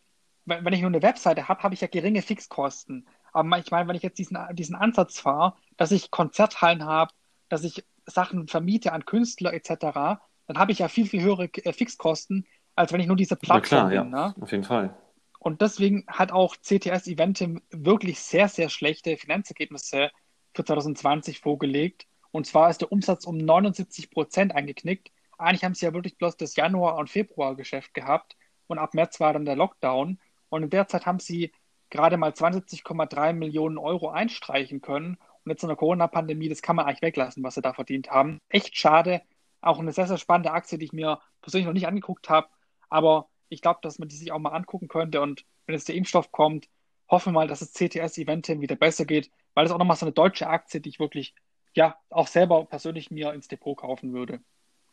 Wenn, 0.46 0.74
ich 0.74 0.82
nur 0.82 0.90
eine 0.90 1.02
Webseite 1.02 1.48
habe, 1.48 1.64
habe 1.64 1.74
ich 1.74 1.82
ja 1.82 1.88
geringe 1.88 2.22
Fixkosten. 2.22 3.08
Aber 3.32 3.58
ich 3.58 3.72
meine, 3.72 3.88
wenn 3.88 3.96
ich 3.96 4.04
jetzt 4.04 4.20
diesen, 4.20 4.38
diesen 4.54 4.76
Ansatz 4.76 5.20
fahre, 5.20 5.56
dass 5.78 5.92
ich 5.92 6.12
Konzerthallen 6.12 6.86
habe, 6.86 7.14
dass 7.50 7.64
ich 7.64 7.84
Sachen 8.06 8.48
vermiete 8.48 8.92
an 8.92 9.06
Künstler 9.06 9.54
etc., 9.54 10.20
dann 10.46 10.58
habe 10.58 10.72
ich 10.74 10.80
ja 10.80 10.90
viel, 10.90 11.08
viel 11.08 11.22
höhere 11.22 11.46
äh, 11.46 11.72
Fixkosten, 11.72 12.46
als 12.76 12.92
wenn 12.92 13.00
ich 13.00 13.08
nur 13.08 13.16
diese 13.16 13.36
Plattform 13.36 13.92
ja, 13.92 14.02
klar, 14.02 14.04
bin. 14.04 14.14
Ja, 14.14 14.28
ne? 14.28 14.36
auf 14.42 14.52
jeden 14.52 14.64
Fall. 14.66 14.96
Und 15.40 15.62
deswegen 15.62 16.06
hat 16.08 16.32
auch 16.32 16.56
CTS 16.56 17.08
Eventim 17.08 17.62
wirklich 17.70 18.20
sehr, 18.20 18.48
sehr 18.48 18.70
schlechte 18.70 19.18
Finanzergebnisse 19.18 20.10
für 20.54 20.64
2020 20.64 21.40
vorgelegt. 21.40 22.08
Und 22.32 22.48
zwar 22.48 22.70
ist 22.70 22.82
der 22.82 22.92
Umsatz 22.92 23.26
um 23.26 23.38
79 23.38 24.10
Prozent 24.10 24.56
eingeknickt. 24.56 25.12
Eigentlich 25.38 25.64
haben 25.64 25.76
sie 25.76 25.86
ja 25.86 25.94
wirklich 25.94 26.18
bloß 26.18 26.38
das 26.38 26.56
Januar- 26.56 26.98
und 26.98 27.10
Februar-Geschäft 27.10 27.94
gehabt. 27.94 28.36
Und 28.68 28.80
ab 28.80 28.94
März 28.94 29.20
war 29.20 29.34
dann 29.34 29.46
der 29.46 29.56
Lockdown. 29.56 30.20
Und 30.54 30.64
in 30.64 30.70
der 30.70 30.88
Zeit 30.88 31.06
haben 31.06 31.20
sie 31.20 31.52
gerade 31.90 32.18
mal 32.18 32.32
72,3 32.32 33.34
Millionen 33.34 33.78
Euro 33.78 34.10
einstreichen 34.10 34.82
können. 34.82 35.18
Und 35.44 35.50
jetzt 35.50 35.64
in 35.64 35.68
der 35.68 35.76
Corona-Pandemie, 35.76 36.48
das 36.48 36.62
kann 36.62 36.76
man 36.76 36.86
eigentlich 36.86 37.02
weglassen, 37.02 37.44
was 37.44 37.56
sie 37.56 37.62
da 37.62 37.74
verdient 37.74 38.12
haben. 38.12 38.40
Echt 38.50 38.78
schade. 38.78 39.22
Auch 39.62 39.80
eine 39.80 39.94
sehr, 39.94 40.08
sehr 40.08 40.18
spannende 40.18 40.52
Aktie, 40.52 40.78
die 40.78 40.86
ich 40.86 40.94
mir 40.94 41.20
persönlich 41.42 41.66
noch 41.66 41.74
nicht 41.74 41.88
angeguckt 41.88 42.30
habe. 42.30 42.48
Aber 42.90 43.30
ich 43.50 43.62
glaube, 43.62 43.80
dass 43.82 43.98
man 43.98 44.10
die 44.10 44.16
sich 44.16 44.32
auch 44.32 44.40
mal 44.40 44.52
angucken 44.52 44.88
könnte. 44.88 45.22
Und 45.22 45.44
wenn 45.66 45.74
jetzt 45.74 45.88
der 45.88 45.96
Impfstoff 45.96 46.32
kommt, 46.32 46.68
hoffen 47.10 47.34
wir 47.34 47.40
mal, 47.40 47.48
dass 47.48 47.62
es 47.62 47.74
CTS 47.74 48.20
Eventim 48.20 48.62
wieder 48.62 48.76
besser 48.76 49.06
geht, 49.06 49.32
weil 49.56 49.66
es 49.66 49.72
auch 49.72 49.80
nochmal 49.80 49.98
so 49.98 50.06
eine 50.06 50.14
deutsche 50.14 50.48
Aktie, 50.48 50.82
die 50.82 50.90
ich 50.90 51.00
wirklich, 51.00 51.34
ja, 51.74 51.98
auch 52.12 52.28
selber 52.28 52.66
persönlich 52.66 53.10
mir 53.10 53.34
ins 53.34 53.48
Depot 53.48 53.76
kaufen 53.76 54.14
würde. 54.14 54.40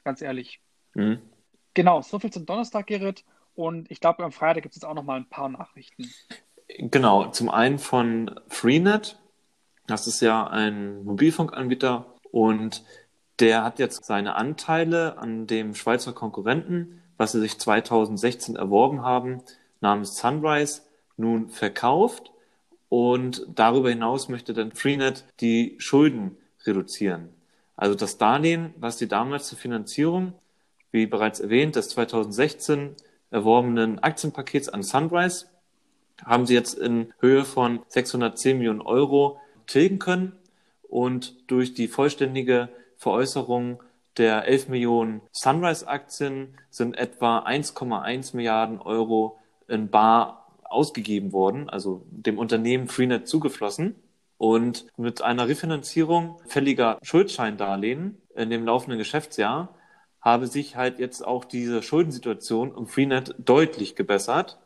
Ganz 0.05 0.23
ehrlich. 0.23 0.63
Mhm. 0.95 1.21
Genau, 1.75 2.01
soviel 2.01 2.31
zum 2.31 2.47
Donnerstag, 2.47 2.87
Gerrit. 2.87 3.25
Und 3.55 3.91
ich 3.91 4.01
glaube, 4.01 4.25
am 4.25 4.33
Freitag 4.33 4.63
gibt 4.63 4.77
es 4.77 4.85
auch 4.85 4.95
nochmal 4.95 5.19
ein 5.19 5.29
paar 5.29 5.49
Nachrichten. 5.49 6.11
Genau, 6.79 7.31
zum 7.31 7.51
einen 7.51 7.79
von 7.79 8.39
Freenet. 8.49 9.19
Das 9.87 10.07
ist 10.07 10.21
ja 10.21 10.47
ein 10.47 11.05
Mobilfunkanbieter 11.05 12.15
und 12.31 12.85
der 13.41 13.65
hat 13.65 13.79
jetzt 13.79 14.05
seine 14.05 14.37
Anteile 14.37 15.19
an 15.19 15.47
dem 15.47 15.75
Schweizer 15.75 16.13
Konkurrenten 16.13 17.01
was 17.21 17.33
sie 17.33 17.41
sich 17.41 17.59
2016 17.59 18.57
erworben 18.57 19.03
haben, 19.03 19.43
namens 19.83 20.17
Sunrise, 20.17 20.81
nun 21.19 21.51
verkauft. 21.51 22.33
Und 22.89 23.45
darüber 23.55 23.91
hinaus 23.91 24.31
möchte 24.31 24.55
dann 24.55 24.73
Freenet 24.73 25.25
die 25.41 25.75
Schulden 25.77 26.39
reduzieren. 26.65 27.29
Also 27.77 27.95
das 27.95 28.17
Darlehen, 28.17 28.73
was 28.79 28.97
sie 28.97 29.07
damals 29.07 29.49
zur 29.49 29.59
Finanzierung, 29.59 30.33
wie 30.93 31.05
bereits 31.05 31.41
erwähnt, 31.41 31.77
des 31.77 31.91
2016 31.91 32.97
erworbenen 33.31 33.99
Aktienpakets 34.01 34.69
an 34.69 34.83
Sunrise, 34.83 35.47
haben 36.25 36.47
sie 36.47 36.55
jetzt 36.55 36.75
in 36.75 37.13
Höhe 37.21 37.45
von 37.45 37.81
610 37.89 38.59
Millionen 38.59 38.83
Euro 38.83 39.41
tilgen 39.67 39.99
können. 39.99 40.33
Und 40.89 41.51
durch 41.51 41.75
die 41.75 41.89
vollständige 41.89 42.69
Veräußerung 42.97 43.83
der 44.17 44.47
11 44.47 44.69
Millionen 44.69 45.23
Sunrise-Aktien 45.33 46.59
sind 46.69 46.99
etwa 46.99 47.39
1,1 47.39 48.37
Milliarden 48.37 48.81
Euro 48.81 49.39
in 49.69 49.89
Bar 49.89 50.49
ausgegeben 50.65 51.33
worden, 51.33 51.71
also 51.71 52.05
dem 52.11 52.39
Unternehmen 52.39 52.89
Freenet 52.89 53.29
zugeflossen. 53.29 53.95
Und 54.37 54.87
mit 54.97 55.23
einer 55.23 55.49
Refinanzierung 55.49 56.41
fälliger 56.47 56.99
Schuldscheindarlehen 57.03 58.21
in 58.35 58.51
dem 58.51 58.65
laufenden 58.65 58.99
Geschäftsjahr 58.99 59.75
habe 60.21 60.47
sich 60.47 60.77
halt 60.77 60.99
jetzt 60.99 61.27
auch 61.27 61.45
diese 61.45 61.83
Schuldensituation 61.83 62.73
um 62.73 62.87
Freenet 62.87 63.35
deutlich 63.39 63.97
gebessert. 63.97 64.59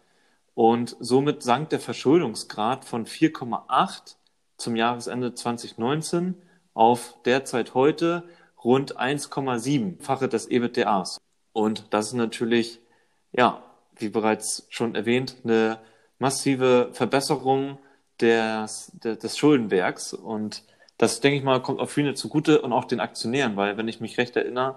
Und 0.54 0.96
somit 1.00 1.42
sank 1.42 1.70
der 1.70 1.80
Verschuldungsgrad 1.80 2.84
von 2.84 3.06
4,8 3.06 4.16
zum 4.56 4.76
Jahresende 4.76 5.34
2019 5.34 6.34
auf 6.74 7.16
derzeit 7.24 7.74
heute 7.74 8.24
rund 8.62 8.98
1,7-fache 8.98 10.28
des 10.28 10.48
EBITDAs. 10.48 11.20
Und 11.52 11.86
das 11.90 12.06
ist 12.06 12.14
natürlich, 12.14 12.80
ja, 13.32 13.62
wie 13.96 14.08
bereits 14.08 14.66
schon 14.70 14.94
erwähnt, 14.94 15.36
eine 15.44 15.78
massive 16.18 16.90
Verbesserung 16.92 17.78
des, 18.20 18.92
des 19.02 19.36
Schuldenwerks. 19.36 20.14
Und 20.14 20.64
das, 20.98 21.20
denke 21.20 21.38
ich 21.38 21.44
mal, 21.44 21.62
kommt 21.62 21.80
auf 21.80 21.92
Freenet 21.92 22.18
zugute 22.18 22.62
und 22.62 22.72
auch 22.72 22.84
den 22.84 23.00
Aktionären, 23.00 23.56
weil, 23.56 23.76
wenn 23.76 23.88
ich 23.88 24.00
mich 24.00 24.18
recht 24.18 24.36
erinnere, 24.36 24.76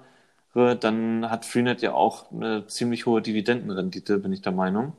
dann 0.53 1.29
hat 1.29 1.45
Freenet 1.45 1.81
ja 1.81 1.93
auch 1.93 2.31
eine 2.31 2.65
ziemlich 2.67 3.05
hohe 3.05 3.21
Dividendenrendite, 3.21 4.17
bin 4.17 4.33
ich 4.33 4.41
der 4.41 4.53
Meinung. 4.53 4.93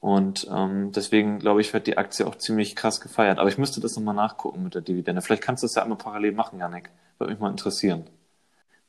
Und 0.00 0.46
ähm, 0.54 0.92
deswegen, 0.92 1.40
glaube 1.40 1.60
ich, 1.60 1.72
wird 1.72 1.86
die 1.86 1.98
Aktie 1.98 2.26
auch 2.26 2.36
ziemlich 2.36 2.76
krass 2.76 3.00
gefeiert. 3.00 3.38
Aber 3.38 3.48
ich 3.48 3.58
müsste 3.58 3.80
das 3.80 3.96
nochmal 3.96 4.14
nachgucken 4.14 4.62
mit 4.62 4.74
der 4.74 4.82
Dividende. 4.82 5.22
Vielleicht 5.22 5.42
kannst 5.42 5.62
du 5.62 5.66
das 5.66 5.74
ja 5.74 5.82
einmal 5.82 5.98
parallel 5.98 6.32
machen, 6.32 6.60
Janik. 6.60 6.90
Würde 7.18 7.32
mich 7.32 7.40
mal 7.40 7.50
interessieren. 7.50 8.04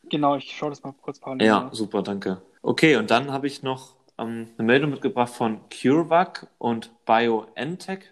Genau, 0.09 0.35
ich 0.35 0.55
schaue 0.55 0.69
das 0.69 0.83
mal 0.83 0.93
kurz 1.01 1.19
parallel. 1.19 1.47
Ja, 1.47 1.61
nach. 1.61 1.73
super, 1.73 2.03
danke. 2.03 2.41
Okay, 2.61 2.95
und 2.97 3.09
dann 3.09 3.31
habe 3.31 3.47
ich 3.47 3.63
noch 3.63 3.95
ähm, 4.19 4.49
eine 4.57 4.65
Meldung 4.65 4.91
mitgebracht 4.91 5.33
von 5.33 5.61
CureVac 5.69 6.47
und 6.57 6.91
BioNTech, 7.05 8.11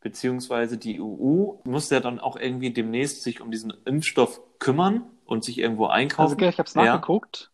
beziehungsweise 0.00 0.78
die 0.78 1.00
EU 1.00 1.54
muss 1.64 1.90
ja 1.90 2.00
dann 2.00 2.18
auch 2.18 2.36
irgendwie 2.36 2.70
demnächst 2.70 3.22
sich 3.22 3.40
um 3.40 3.50
diesen 3.50 3.74
Impfstoff 3.84 4.40
kümmern 4.58 5.04
und 5.32 5.42
sich 5.44 5.58
irgendwo 5.58 5.86
einkaufen. 5.86 6.34
Also, 6.34 6.46
ich 6.46 6.58
habe 6.58 6.68
es 6.68 6.74
nachgeguckt. 6.74 7.50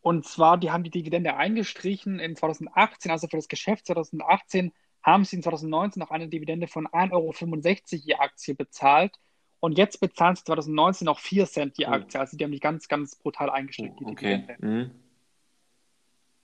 Und 0.00 0.24
zwar, 0.24 0.56
die 0.56 0.70
haben 0.70 0.84
die 0.84 0.90
Dividende 0.90 1.36
eingestrichen 1.36 2.20
in 2.20 2.36
2018, 2.36 3.10
also 3.10 3.26
für 3.26 3.36
das 3.36 3.48
Geschäft 3.48 3.86
2018 3.86 4.72
haben 5.02 5.24
sie 5.24 5.36
in 5.36 5.42
2019 5.42 6.00
noch 6.00 6.10
eine 6.10 6.28
Dividende 6.28 6.66
von 6.66 6.86
1,65 6.86 7.12
Euro 7.12 7.34
je 8.04 8.14
Aktie 8.14 8.54
bezahlt. 8.54 9.18
Und 9.60 9.76
jetzt 9.76 10.00
bezahlen 10.00 10.36
sie 10.36 10.44
2019 10.44 11.04
noch 11.04 11.18
4 11.18 11.46
Cent 11.46 11.78
die 11.78 11.86
Oh. 11.86 11.90
Aktie. 11.90 12.20
Also 12.20 12.36
die 12.36 12.44
haben 12.44 12.52
die 12.52 12.60
ganz, 12.60 12.88
ganz 12.88 13.16
brutal 13.16 13.50
eingeschränkt, 13.50 14.00
die 14.00 14.04
okay. 14.04 14.38
Dividende. 14.38 14.66
Mhm. 14.66 14.90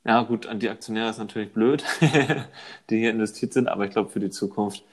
Ja, 0.06 0.22
gut, 0.22 0.46
an 0.46 0.58
die 0.58 0.68
Aktionäre 0.68 1.08
ist 1.08 1.18
natürlich 1.18 1.52
blöd, 1.52 1.82
die 2.90 2.98
hier 2.98 3.10
investiert 3.10 3.54
sind, 3.54 3.68
aber 3.68 3.86
ich 3.86 3.90
glaube, 3.92 4.10
für 4.10 4.20
die 4.20 4.28
Zukunft 4.28 4.84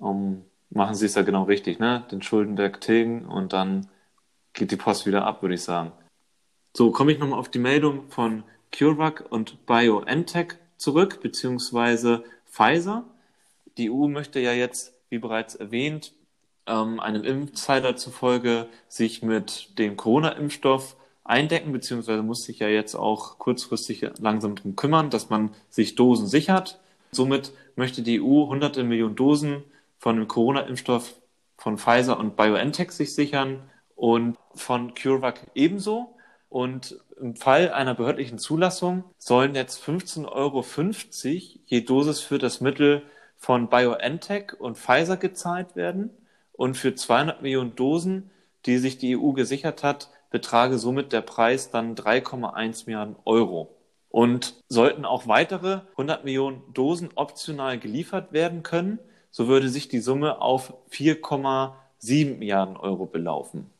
ähm, 0.00 0.42
machen 0.70 0.94
sie 0.94 1.04
es 1.04 1.16
ja 1.16 1.22
genau 1.22 1.42
richtig, 1.42 1.78
ne? 1.80 2.04
Den 2.10 2.22
Schuldenberg 2.22 2.80
tilgen 2.80 3.26
und 3.26 3.52
dann 3.52 3.88
geht 4.54 4.70
die 4.70 4.76
Post 4.76 5.04
wieder 5.06 5.26
ab, 5.26 5.42
würde 5.42 5.56
ich 5.56 5.62
sagen. 5.62 5.92
So, 6.76 6.90
komme 6.90 7.12
ich 7.12 7.18
nochmal 7.18 7.38
auf 7.38 7.50
die 7.50 7.58
Meldung 7.58 8.08
von 8.08 8.44
CureVac 8.72 9.24
und 9.30 9.66
BioNTech 9.66 10.54
zurück, 10.76 11.20
beziehungsweise 11.20 12.24
Pfizer. 12.46 13.04
Die 13.76 13.90
EU 13.90 14.08
möchte 14.08 14.40
ja 14.40 14.52
jetzt, 14.52 14.94
wie 15.08 15.18
bereits 15.18 15.54
erwähnt, 15.54 16.12
ähm, 16.66 16.98
einem 17.00 17.24
Insider 17.24 17.96
zufolge 17.96 18.68
sich 18.88 19.22
mit 19.22 19.78
dem 19.78 19.96
Corona-Impfstoff 19.96 20.96
eindecken, 21.24 21.72
beziehungsweise 21.72 22.22
muss 22.22 22.44
sich 22.44 22.58
ja 22.58 22.68
jetzt 22.68 22.94
auch 22.94 23.38
kurzfristig 23.38 24.06
langsam 24.18 24.56
drum 24.56 24.76
kümmern, 24.76 25.10
dass 25.10 25.30
man 25.30 25.50
sich 25.70 25.94
Dosen 25.94 26.26
sichert. 26.26 26.80
Somit 27.12 27.52
möchte 27.76 28.02
die 28.02 28.20
EU 28.20 28.46
hunderte 28.48 28.82
Millionen 28.84 29.16
Dosen 29.16 29.64
von 29.98 30.16
dem 30.16 30.28
Corona-Impfstoff 30.28 31.14
von 31.56 31.78
Pfizer 31.78 32.18
und 32.18 32.36
BioNTech 32.36 32.90
sich 32.90 33.14
sichern 33.14 33.62
und 34.04 34.36
von 34.54 34.92
CureVac 34.92 35.46
ebenso. 35.54 36.14
Und 36.50 37.00
im 37.18 37.36
Fall 37.36 37.72
einer 37.72 37.94
behördlichen 37.94 38.36
Zulassung 38.36 39.04
sollen 39.16 39.54
jetzt 39.54 39.82
15,50 39.82 40.28
Euro 40.30 40.62
je 41.64 41.80
Dosis 41.80 42.20
für 42.20 42.36
das 42.36 42.60
Mittel 42.60 43.00
von 43.38 43.70
BioNTech 43.70 44.60
und 44.60 44.76
Pfizer 44.76 45.16
gezahlt 45.16 45.74
werden. 45.74 46.10
Und 46.52 46.76
für 46.76 46.94
200 46.94 47.40
Millionen 47.40 47.76
Dosen, 47.76 48.28
die 48.66 48.76
sich 48.76 48.98
die 48.98 49.16
EU 49.16 49.32
gesichert 49.32 49.82
hat, 49.82 50.10
betrage 50.28 50.76
somit 50.76 51.14
der 51.14 51.22
Preis 51.22 51.70
dann 51.70 51.94
3,1 51.94 52.84
Milliarden 52.84 53.16
Euro. 53.24 53.74
Und 54.10 54.52
sollten 54.68 55.06
auch 55.06 55.28
weitere 55.28 55.80
100 55.92 56.26
Millionen 56.26 56.62
Dosen 56.74 57.08
optional 57.14 57.78
geliefert 57.78 58.34
werden 58.34 58.62
können, 58.62 58.98
so 59.30 59.48
würde 59.48 59.70
sich 59.70 59.88
die 59.88 60.00
Summe 60.00 60.42
auf 60.42 60.74
4,7 60.90 62.36
Milliarden 62.36 62.76
Euro 62.76 63.06
belaufen. 63.06 63.70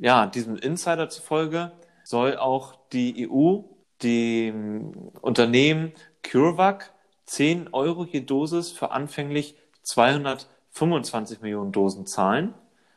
Ja, 0.00 0.24
diesem 0.26 0.56
Insider 0.56 1.10
zufolge 1.10 1.72
soll 2.04 2.38
auch 2.38 2.74
die 2.90 3.28
EU 3.28 3.58
dem 4.02 5.10
Unternehmen 5.20 5.92
CureVac 6.22 6.94
10 7.26 7.74
Euro 7.74 8.06
je 8.06 8.22
Dosis 8.22 8.72
für 8.72 8.92
anfänglich 8.92 9.56
225 9.82 11.42
Millionen 11.42 11.70
Dosen 11.70 12.06
zahlen. 12.06 12.54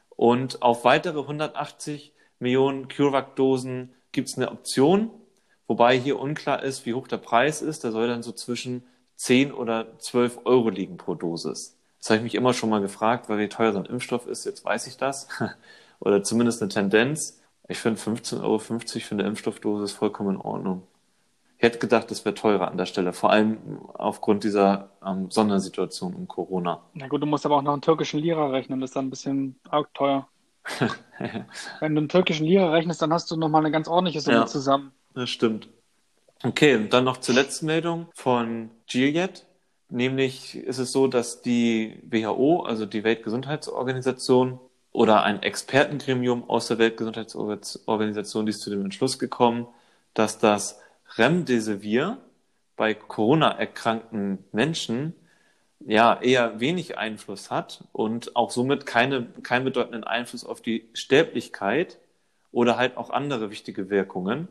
Und 0.09 0.61
auf 0.61 0.85
weitere 0.85 1.19
180 1.19 2.13
Millionen 2.39 2.87
CureVac-Dosen 2.87 3.93
gibt 4.13 4.29
es 4.29 4.37
eine 4.37 4.49
Option, 4.49 5.11
wobei 5.67 5.99
hier 5.99 6.19
unklar 6.19 6.63
ist, 6.63 6.85
wie 6.85 6.93
hoch 6.93 7.09
der 7.09 7.17
Preis 7.17 7.61
ist. 7.61 7.83
Der 7.83 7.91
soll 7.91 8.07
dann 8.07 8.23
so 8.23 8.31
zwischen 8.31 8.83
10 9.17 9.51
oder 9.51 9.99
12 9.99 10.39
Euro 10.45 10.69
liegen 10.69 10.95
pro 10.95 11.15
Dosis. 11.15 11.77
Das 11.99 12.09
habe 12.09 12.17
ich 12.17 12.23
mich 12.23 12.35
immer 12.35 12.53
schon 12.53 12.69
mal 12.69 12.81
gefragt, 12.81 13.27
weil 13.27 13.39
wie 13.39 13.49
teuer 13.49 13.73
so 13.73 13.79
ein 13.79 13.85
Impfstoff 13.85 14.25
ist, 14.25 14.45
jetzt 14.45 14.63
weiß 14.63 14.87
ich 14.87 14.95
das. 14.95 15.27
Oder 16.03 16.21
zumindest 16.23 16.61
eine 16.61 16.69
Tendenz. 16.69 17.41
Ich 17.69 17.77
finde 17.79 17.99
15,50 17.99 18.41
Euro 18.41 18.59
für 18.59 18.79
eine 19.11 19.23
Impfstoffdosis 19.23 19.93
vollkommen 19.93 20.35
in 20.35 20.41
Ordnung. 20.41 20.83
Ich 21.57 21.63
hätte 21.63 21.79
gedacht, 21.79 22.11
das 22.11 22.25
wäre 22.25 22.35
teurer 22.35 22.67
an 22.69 22.77
der 22.77 22.85
Stelle, 22.85 23.13
vor 23.13 23.29
allem 23.31 23.79
aufgrund 23.93 24.43
dieser 24.43 24.89
ähm, 25.05 25.31
Sondersituation 25.31 26.13
um 26.13 26.27
Corona. 26.27 26.81
Na 26.93 27.07
gut, 27.07 27.21
du 27.21 27.25
musst 27.25 27.45
aber 27.45 27.55
auch 27.55 27.61
noch 27.61 27.71
einen 27.71 27.81
türkischen 27.81 28.19
Lira 28.19 28.47
rechnen, 28.47 28.81
das 28.81 28.89
ist 28.89 28.95
dann 28.97 29.07
ein 29.07 29.09
bisschen 29.09 29.55
arg 29.69 29.93
teuer. 29.93 30.27
Wenn 31.79 31.95
du 31.95 31.99
einen 32.01 32.09
türkischen 32.09 32.45
Lira 32.45 32.69
rechnest, 32.71 33.01
dann 33.01 33.13
hast 33.13 33.31
du 33.31 33.37
nochmal 33.37 33.61
eine 33.61 33.71
ganz 33.71 33.87
ordentliche 33.87 34.19
Summe 34.19 34.37
Ja. 34.39 34.45
zusammen. 34.45 34.91
Das 35.13 35.29
stimmt. 35.29 35.69
Okay, 36.43 36.75
und 36.75 36.91
dann 36.91 37.05
noch 37.05 37.17
zur 37.17 37.35
letzten 37.35 37.67
Meldung 37.67 38.07
von 38.13 38.69
Gilead. 38.87 39.45
Nämlich 39.89 40.55
ist 40.57 40.79
es 40.79 40.91
so, 40.91 41.07
dass 41.07 41.41
die 41.41 42.01
WHO, 42.03 42.63
also 42.63 42.85
die 42.85 43.05
Weltgesundheitsorganisation 43.05 44.59
oder 44.93 45.23
ein 45.23 45.41
Expertengremium 45.41 46.49
aus 46.49 46.67
der 46.67 46.77
Weltgesundheitsorganisation, 46.77 48.45
die 48.45 48.51
ist 48.51 48.61
zu 48.61 48.69
dem 48.69 48.85
Entschluss 48.85 49.19
gekommen, 49.19 49.67
dass 50.13 50.37
das 50.39 50.79
Remdesivir 51.17 52.19
bei 52.75 52.93
Corona 52.93 53.51
erkrankten 53.51 54.45
Menschen 54.51 55.15
ja 55.79 56.21
eher 56.21 56.59
wenig 56.59 56.97
Einfluss 56.97 57.51
hat 57.51 57.83
und 57.91 58.35
auch 58.35 58.51
somit 58.51 58.85
keine, 58.85 59.25
keinen 59.43 59.65
bedeutenden 59.65 60.03
Einfluss 60.03 60.45
auf 60.45 60.61
die 60.61 60.87
Sterblichkeit 60.93 61.97
oder 62.51 62.77
halt 62.77 62.95
auch 62.95 63.09
andere 63.09 63.49
wichtige 63.49 63.89
Wirkungen 63.89 64.47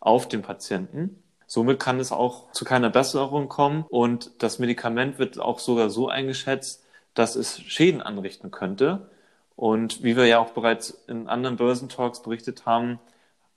auf 0.00 0.28
den 0.28 0.42
Patienten. 0.42 1.22
Somit 1.46 1.78
kann 1.78 2.00
es 2.00 2.10
auch 2.10 2.50
zu 2.52 2.64
keiner 2.64 2.90
Besserung 2.90 3.48
kommen 3.48 3.84
und 3.88 4.30
das 4.42 4.58
Medikament 4.58 5.18
wird 5.18 5.38
auch 5.38 5.58
sogar 5.58 5.90
so 5.90 6.08
eingeschätzt, 6.08 6.84
dass 7.12 7.36
es 7.36 7.60
Schäden 7.60 8.02
anrichten 8.02 8.50
könnte. 8.50 9.10
Und 9.56 10.02
wie 10.02 10.16
wir 10.16 10.26
ja 10.26 10.38
auch 10.38 10.50
bereits 10.50 10.90
in 11.06 11.28
anderen 11.28 11.56
Börsentalks 11.56 12.22
berichtet 12.22 12.66
haben, 12.66 12.98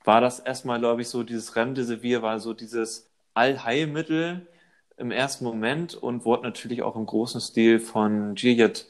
war 0.03 0.21
das 0.21 0.39
erstmal, 0.39 0.79
glaube 0.79 1.01
ich, 1.01 1.09
so 1.09 1.23
dieses 1.23 1.55
Remdesivir 1.55 2.21
war 2.21 2.39
so 2.39 2.53
dieses 2.53 3.09
Allheilmittel 3.33 4.47
im 4.97 5.11
ersten 5.11 5.45
Moment 5.45 5.95
und 5.95 6.25
wurde 6.25 6.43
natürlich 6.43 6.81
auch 6.81 6.95
im 6.95 7.05
großen 7.05 7.41
Stil 7.41 7.79
von 7.79 8.35
Gilead 8.35 8.85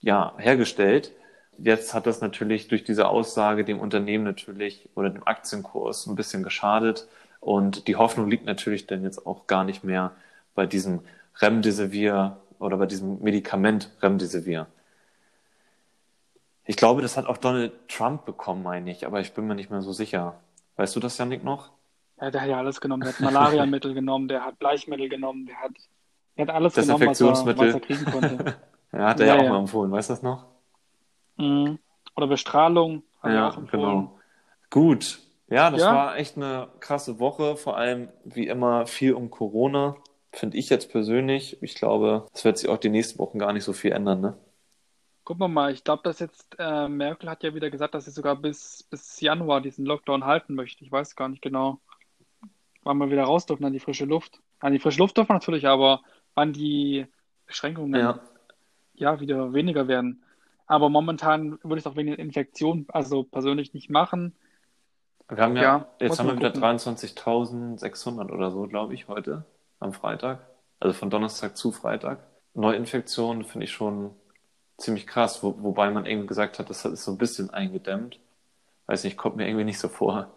ja, 0.00 0.34
hergestellt. 0.38 1.12
Jetzt 1.58 1.94
hat 1.94 2.06
das 2.06 2.20
natürlich 2.20 2.68
durch 2.68 2.84
diese 2.84 3.08
Aussage 3.08 3.64
dem 3.64 3.78
Unternehmen 3.78 4.24
natürlich 4.24 4.88
oder 4.94 5.10
dem 5.10 5.26
Aktienkurs 5.26 6.06
ein 6.06 6.16
bisschen 6.16 6.42
geschadet. 6.42 7.06
Und 7.40 7.86
die 7.86 7.96
Hoffnung 7.96 8.30
liegt 8.30 8.46
natürlich 8.46 8.86
dann 8.86 9.02
jetzt 9.02 9.26
auch 9.26 9.46
gar 9.46 9.64
nicht 9.64 9.84
mehr 9.84 10.12
bei 10.54 10.66
diesem 10.66 11.00
Remdesivir 11.40 12.36
oder 12.58 12.76
bei 12.76 12.86
diesem 12.86 13.22
Medikament 13.22 13.90
Remdesivir. 14.00 14.66
Ich 16.64 16.76
glaube, 16.76 17.02
das 17.02 17.16
hat 17.16 17.26
auch 17.26 17.38
Donald 17.38 17.72
Trump 17.88 18.24
bekommen, 18.24 18.62
meine 18.62 18.90
ich, 18.90 19.06
aber 19.06 19.20
ich 19.20 19.32
bin 19.34 19.46
mir 19.46 19.54
nicht 19.54 19.70
mehr 19.70 19.82
so 19.82 19.92
sicher. 19.92 20.40
Weißt 20.76 20.94
du 20.94 21.00
das, 21.00 21.18
Janik, 21.18 21.42
noch? 21.44 21.70
Ja, 22.20 22.30
der 22.30 22.40
hat 22.42 22.48
ja 22.48 22.58
alles 22.58 22.80
genommen. 22.80 23.02
Der 23.02 23.12
hat 23.12 23.20
Malariamittel 23.20 23.94
genommen, 23.94 24.28
der 24.28 24.44
hat 24.44 24.58
Bleichmittel 24.58 25.08
genommen, 25.08 25.46
der 25.46 25.56
hat, 25.56 25.72
der 26.36 26.46
hat 26.46 26.54
alles 26.54 26.74
genommen, 26.74 27.06
was 27.08 27.20
er, 27.20 27.28
was 27.56 27.74
er 27.74 27.80
kriegen 27.80 28.04
konnte. 28.04 28.56
Ja, 28.94 29.08
hat 29.08 29.20
er 29.20 29.26
ja, 29.26 29.34
Ja, 29.36 29.40
auch 29.40 29.44
ja. 29.44 29.50
mal 29.52 29.58
empfohlen, 29.60 29.90
weißt 29.90 30.10
du 30.10 30.12
das 30.12 30.22
noch? 30.22 30.44
Mhm. 31.38 31.78
Oder 32.14 32.26
Bestrahlung 32.26 33.02
hat 33.22 33.30
er 33.30 33.34
Ja, 33.34 33.56
genau. 33.70 34.18
Gut. 34.68 35.18
Ja, 35.48 35.70
das 35.70 35.80
Ja. 35.80 35.94
war 35.94 36.16
echt 36.18 36.36
eine 36.36 36.68
krasse 36.80 37.18
Woche. 37.18 37.56
Vor 37.56 37.78
allem, 37.78 38.08
wie 38.24 38.46
immer, 38.48 38.86
viel 38.86 39.14
um 39.14 39.30
Corona. 39.30 39.96
Finde 40.30 40.58
ich 40.58 40.68
jetzt 40.68 40.90
persönlich. 40.92 41.56
Ich 41.62 41.74
glaube, 41.74 42.26
es 42.34 42.44
wird 42.44 42.58
sich 42.58 42.68
auch 42.68 42.76
die 42.76 42.90
nächsten 42.90 43.18
Wochen 43.18 43.38
gar 43.38 43.54
nicht 43.54 43.64
so 43.64 43.72
viel 43.72 43.92
ändern, 43.92 44.20
ne? 44.20 44.34
Gucken 45.24 45.40
wir 45.42 45.48
mal, 45.48 45.72
ich 45.72 45.84
glaube, 45.84 46.02
dass 46.02 46.18
jetzt 46.18 46.56
äh, 46.58 46.88
Merkel 46.88 47.30
hat 47.30 47.44
ja 47.44 47.54
wieder 47.54 47.70
gesagt, 47.70 47.94
dass 47.94 48.06
sie 48.06 48.10
sogar 48.10 48.34
bis, 48.36 48.82
bis 48.84 49.20
Januar 49.20 49.60
diesen 49.60 49.86
Lockdown 49.86 50.24
halten 50.24 50.54
möchte. 50.54 50.84
Ich 50.84 50.90
weiß 50.90 51.14
gar 51.14 51.28
nicht 51.28 51.42
genau, 51.42 51.80
wann 52.82 52.98
wir 52.98 53.10
wieder 53.10 53.24
raus 53.24 53.46
dürfen 53.46 53.64
an 53.64 53.72
die 53.72 53.80
frische 53.80 54.04
Luft. 54.04 54.40
An 54.58 54.72
die 54.72 54.80
frische 54.80 54.98
Luft 54.98 55.16
dürfen 55.16 55.30
wir 55.30 55.34
natürlich, 55.34 55.66
aber 55.68 56.02
wann 56.34 56.52
die 56.52 57.06
Beschränkungen 57.46 58.00
Ja. 58.00 58.20
ja 58.94 59.20
wieder 59.20 59.52
weniger 59.52 59.86
werden. 59.86 60.24
Aber 60.66 60.88
momentan 60.88 61.58
würde 61.62 61.76
ich 61.78 61.86
es 61.86 61.86
auch 61.86 61.96
wegen 61.96 62.08
der 62.10 62.18
Infektion, 62.18 62.86
also 62.88 63.22
persönlich 63.24 63.74
nicht 63.74 63.90
machen. 63.90 64.34
Wir 65.28 65.42
haben 65.44 65.56
ja, 65.56 65.62
Ja, 65.62 65.86
jetzt 66.00 66.18
haben 66.18 66.26
wir 66.28 66.36
wieder 66.36 66.50
gucken. 66.50 66.78
23.600 66.78 68.30
oder 68.32 68.50
so, 68.50 68.62
glaube 68.66 68.94
ich, 68.94 69.08
heute 69.08 69.44
am 69.78 69.92
Freitag. 69.92 70.40
Also 70.80 70.94
von 70.94 71.10
Donnerstag 71.10 71.56
zu 71.56 71.70
Freitag. 71.72 72.26
Neuinfektionen 72.54 73.44
finde 73.44 73.64
ich 73.64 73.72
schon 73.72 74.10
ziemlich 74.78 75.06
krass, 75.06 75.42
wo, 75.42 75.62
wobei 75.62 75.90
man 75.90 76.06
eben 76.06 76.26
gesagt 76.26 76.58
hat, 76.58 76.70
das 76.70 76.84
ist 76.84 77.04
so 77.04 77.12
ein 77.12 77.18
bisschen 77.18 77.50
eingedämmt. 77.50 78.18
Weiß 78.86 79.04
nicht, 79.04 79.16
kommt 79.16 79.36
mir 79.36 79.46
irgendwie 79.46 79.64
nicht 79.64 79.78
so 79.78 79.88
vor. 79.88 80.32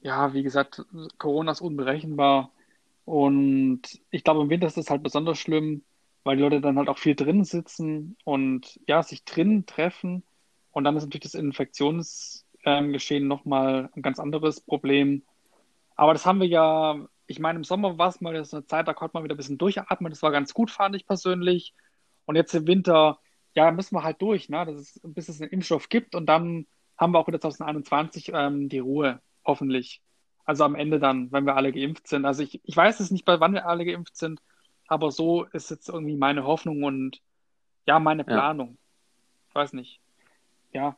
Ja, 0.00 0.32
wie 0.34 0.42
gesagt, 0.42 0.84
Corona 1.18 1.52
ist 1.52 1.60
unberechenbar. 1.60 2.50
Und 3.04 3.82
ich 4.10 4.24
glaube, 4.24 4.42
im 4.42 4.50
Winter 4.50 4.66
ist 4.66 4.78
es 4.78 4.90
halt 4.90 5.02
besonders 5.02 5.38
schlimm, 5.38 5.84
weil 6.24 6.36
die 6.36 6.42
Leute 6.42 6.60
dann 6.60 6.78
halt 6.78 6.88
auch 6.88 6.98
viel 6.98 7.14
drin 7.14 7.44
sitzen 7.44 8.16
und 8.24 8.80
ja, 8.88 9.02
sich 9.02 9.24
drin 9.24 9.66
treffen. 9.66 10.24
Und 10.72 10.84
dann 10.84 10.96
ist 10.96 11.04
natürlich 11.04 11.22
das 11.22 11.34
Infektionsgeschehen 11.34 13.28
nochmal 13.28 13.90
ein 13.94 14.02
ganz 14.02 14.18
anderes 14.18 14.60
Problem. 14.60 15.22
Aber 15.94 16.12
das 16.12 16.26
haben 16.26 16.40
wir 16.40 16.48
ja, 16.48 16.96
ich 17.26 17.38
meine, 17.38 17.58
im 17.58 17.64
Sommer 17.64 17.96
war 17.98 18.08
es 18.08 18.20
mal 18.20 18.44
so 18.44 18.56
eine 18.58 18.66
Zeit, 18.66 18.88
da 18.88 18.94
konnte 18.94 19.14
man 19.14 19.24
wieder 19.24 19.34
ein 19.34 19.38
bisschen 19.38 19.58
durchatmen. 19.58 20.10
Das 20.10 20.22
war 20.22 20.32
ganz 20.32 20.52
gut, 20.52 20.70
fand 20.70 20.96
ich 20.96 21.06
persönlich. 21.06 21.74
Und 22.26 22.36
jetzt 22.36 22.54
im 22.54 22.66
Winter, 22.66 23.20
ja, 23.56 23.72
müssen 23.72 23.96
wir 23.96 24.04
halt 24.04 24.22
durch, 24.22 24.50
ne? 24.50 24.66
Das 24.66 24.76
ist, 24.76 25.00
bis 25.04 25.28
es 25.28 25.40
einen 25.40 25.50
Impfstoff 25.50 25.88
gibt. 25.88 26.14
Und 26.14 26.26
dann 26.26 26.66
haben 26.98 27.12
wir 27.12 27.20
auch 27.20 27.28
wieder 27.28 27.40
2021 27.40 28.32
ähm, 28.34 28.68
die 28.68 28.80
Ruhe, 28.80 29.22
hoffentlich. 29.44 30.02
Also 30.44 30.64
am 30.64 30.76
Ende 30.76 31.00
dann, 31.00 31.32
wenn 31.32 31.46
wir 31.46 31.56
alle 31.56 31.72
geimpft 31.72 32.08
sind. 32.08 32.26
Also 32.26 32.42
ich, 32.44 32.60
ich 32.64 32.76
weiß 32.76 33.00
es 33.00 33.10
nicht, 33.10 33.24
bei 33.24 33.40
wann 33.40 33.54
wir 33.54 33.66
alle 33.66 33.84
geimpft 33.86 34.16
sind, 34.16 34.42
aber 34.88 35.10
so 35.12 35.44
ist 35.44 35.70
jetzt 35.70 35.88
irgendwie 35.88 36.16
meine 36.16 36.44
Hoffnung 36.44 36.84
und 36.84 37.20
ja, 37.86 37.98
meine 38.00 38.24
Ja. 38.28 38.34
Planung. 38.34 38.78
Ich 39.48 39.54
weiß 39.54 39.72
nicht. 39.74 40.00
Ja. 40.72 40.96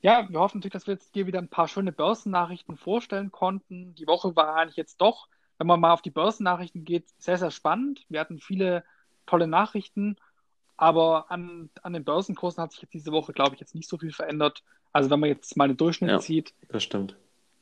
Ja, 0.00 0.28
wir 0.28 0.40
hoffen 0.40 0.58
natürlich, 0.58 0.72
dass 0.72 0.86
wir 0.86 0.94
jetzt 0.94 1.14
hier 1.14 1.26
wieder 1.26 1.38
ein 1.40 1.48
paar 1.48 1.68
schöne 1.68 1.92
Börsennachrichten 1.92 2.76
vorstellen 2.76 3.30
konnten. 3.30 3.94
Die 3.94 4.06
Woche 4.06 4.34
war 4.36 4.56
eigentlich 4.56 4.76
jetzt 4.76 5.00
doch, 5.00 5.28
wenn 5.58 5.66
man 5.68 5.80
mal 5.80 5.92
auf 5.92 6.02
die 6.02 6.10
Börsennachrichten 6.10 6.84
geht, 6.84 7.08
sehr, 7.18 7.38
sehr 7.38 7.52
spannend. 7.52 8.04
Wir 8.08 8.20
hatten 8.20 8.40
viele 8.40 8.84
tolle 9.26 9.46
Nachrichten, 9.46 10.16
aber 10.76 11.30
an, 11.30 11.70
an 11.82 11.92
den 11.92 12.04
Börsenkursen 12.04 12.62
hat 12.62 12.72
sich 12.72 12.82
jetzt 12.82 12.94
diese 12.94 13.12
Woche, 13.12 13.32
glaube 13.32 13.54
ich, 13.54 13.60
jetzt 13.60 13.74
nicht 13.74 13.88
so 13.88 13.98
viel 13.98 14.12
verändert. 14.12 14.62
Also 14.92 15.10
wenn 15.10 15.20
man 15.20 15.28
jetzt 15.28 15.56
mal 15.56 15.68
den 15.68 15.76
Durchschnitt 15.76 16.10
Ja. 16.10 16.18
zieht, 16.18 16.54
Das 16.68 16.82
stimmt. 16.82 17.16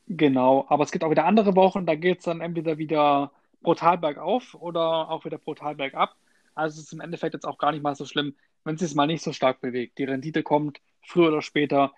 genau. 0.07 0.65
Aber 0.69 0.83
es 0.83 0.91
gibt 0.91 1.03
auch 1.03 1.11
wieder 1.11 1.25
andere 1.25 1.55
Wochen, 1.55 1.85
da 1.85 1.95
geht 1.95 2.19
es 2.19 2.25
dann 2.25 2.41
entweder 2.41 2.77
wieder 2.77 3.31
brutal 3.61 3.97
bergauf 3.97 4.55
oder 4.55 5.09
auch 5.09 5.23
wieder 5.25 5.37
brutal 5.37 5.75
bergab. 5.75 6.15
Also 6.55 6.79
es 6.79 6.87
ist 6.87 6.93
im 6.93 6.99
Endeffekt 7.01 7.33
jetzt 7.33 7.45
auch 7.45 7.57
gar 7.57 7.71
nicht 7.71 7.83
mal 7.83 7.95
so 7.95 8.05
schlimm, 8.05 8.35
wenn 8.63 8.75
es 8.75 8.81
sich 8.81 8.95
mal 8.95 9.07
nicht 9.07 9.23
so 9.23 9.31
stark 9.33 9.61
bewegt. 9.61 9.97
Die 9.97 10.03
Rendite 10.03 10.43
kommt 10.43 10.81
früher 11.03 11.29
oder 11.29 11.41
später. 11.41 11.93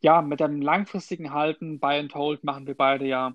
Ja, 0.00 0.20
mit 0.22 0.42
einem 0.42 0.60
langfristigen 0.60 1.32
Halten, 1.32 1.78
Buy 1.78 1.98
and 1.98 2.14
Hold, 2.14 2.44
machen 2.44 2.66
wir 2.66 2.74
beide 2.76 3.06
ja 3.06 3.34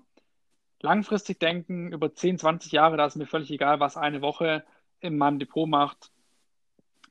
langfristig 0.82 1.38
denken, 1.40 1.92
über 1.92 2.14
10, 2.14 2.38
20 2.38 2.72
Jahre, 2.72 2.96
da 2.96 3.06
ist 3.06 3.16
mir 3.16 3.26
völlig 3.26 3.50
egal, 3.50 3.80
was 3.80 3.96
eine 3.96 4.22
Woche 4.22 4.64
in 5.00 5.18
meinem 5.18 5.38
Depot 5.38 5.68
macht. 5.68 6.10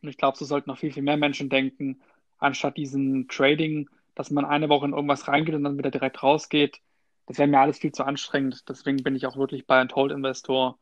Und 0.01 0.09
ich 0.09 0.17
glaube, 0.17 0.37
so 0.37 0.45
sollten 0.45 0.69
noch 0.69 0.77
viel, 0.77 0.91
viel 0.91 1.03
mehr 1.03 1.17
Menschen 1.17 1.49
denken, 1.49 2.01
anstatt 2.37 2.77
diesen 2.77 3.27
Trading, 3.27 3.89
dass 4.15 4.31
man 4.31 4.45
eine 4.45 4.69
Woche 4.69 4.85
in 4.85 4.93
irgendwas 4.93 5.27
reingeht 5.27 5.55
und 5.55 5.63
dann 5.63 5.77
wieder 5.77 5.91
direkt 5.91 6.23
rausgeht. 6.23 6.79
Das 7.25 7.37
wäre 7.37 7.47
mir 7.47 7.59
alles 7.59 7.77
viel 7.77 7.91
zu 7.91 8.03
anstrengend. 8.03 8.67
Deswegen 8.67 9.03
bin 9.03 9.15
ich 9.15 9.25
auch 9.27 9.37
wirklich 9.37 9.67
Buy 9.67 9.77
and 9.77 9.95
Hold 9.95 10.11
Investor 10.11 10.79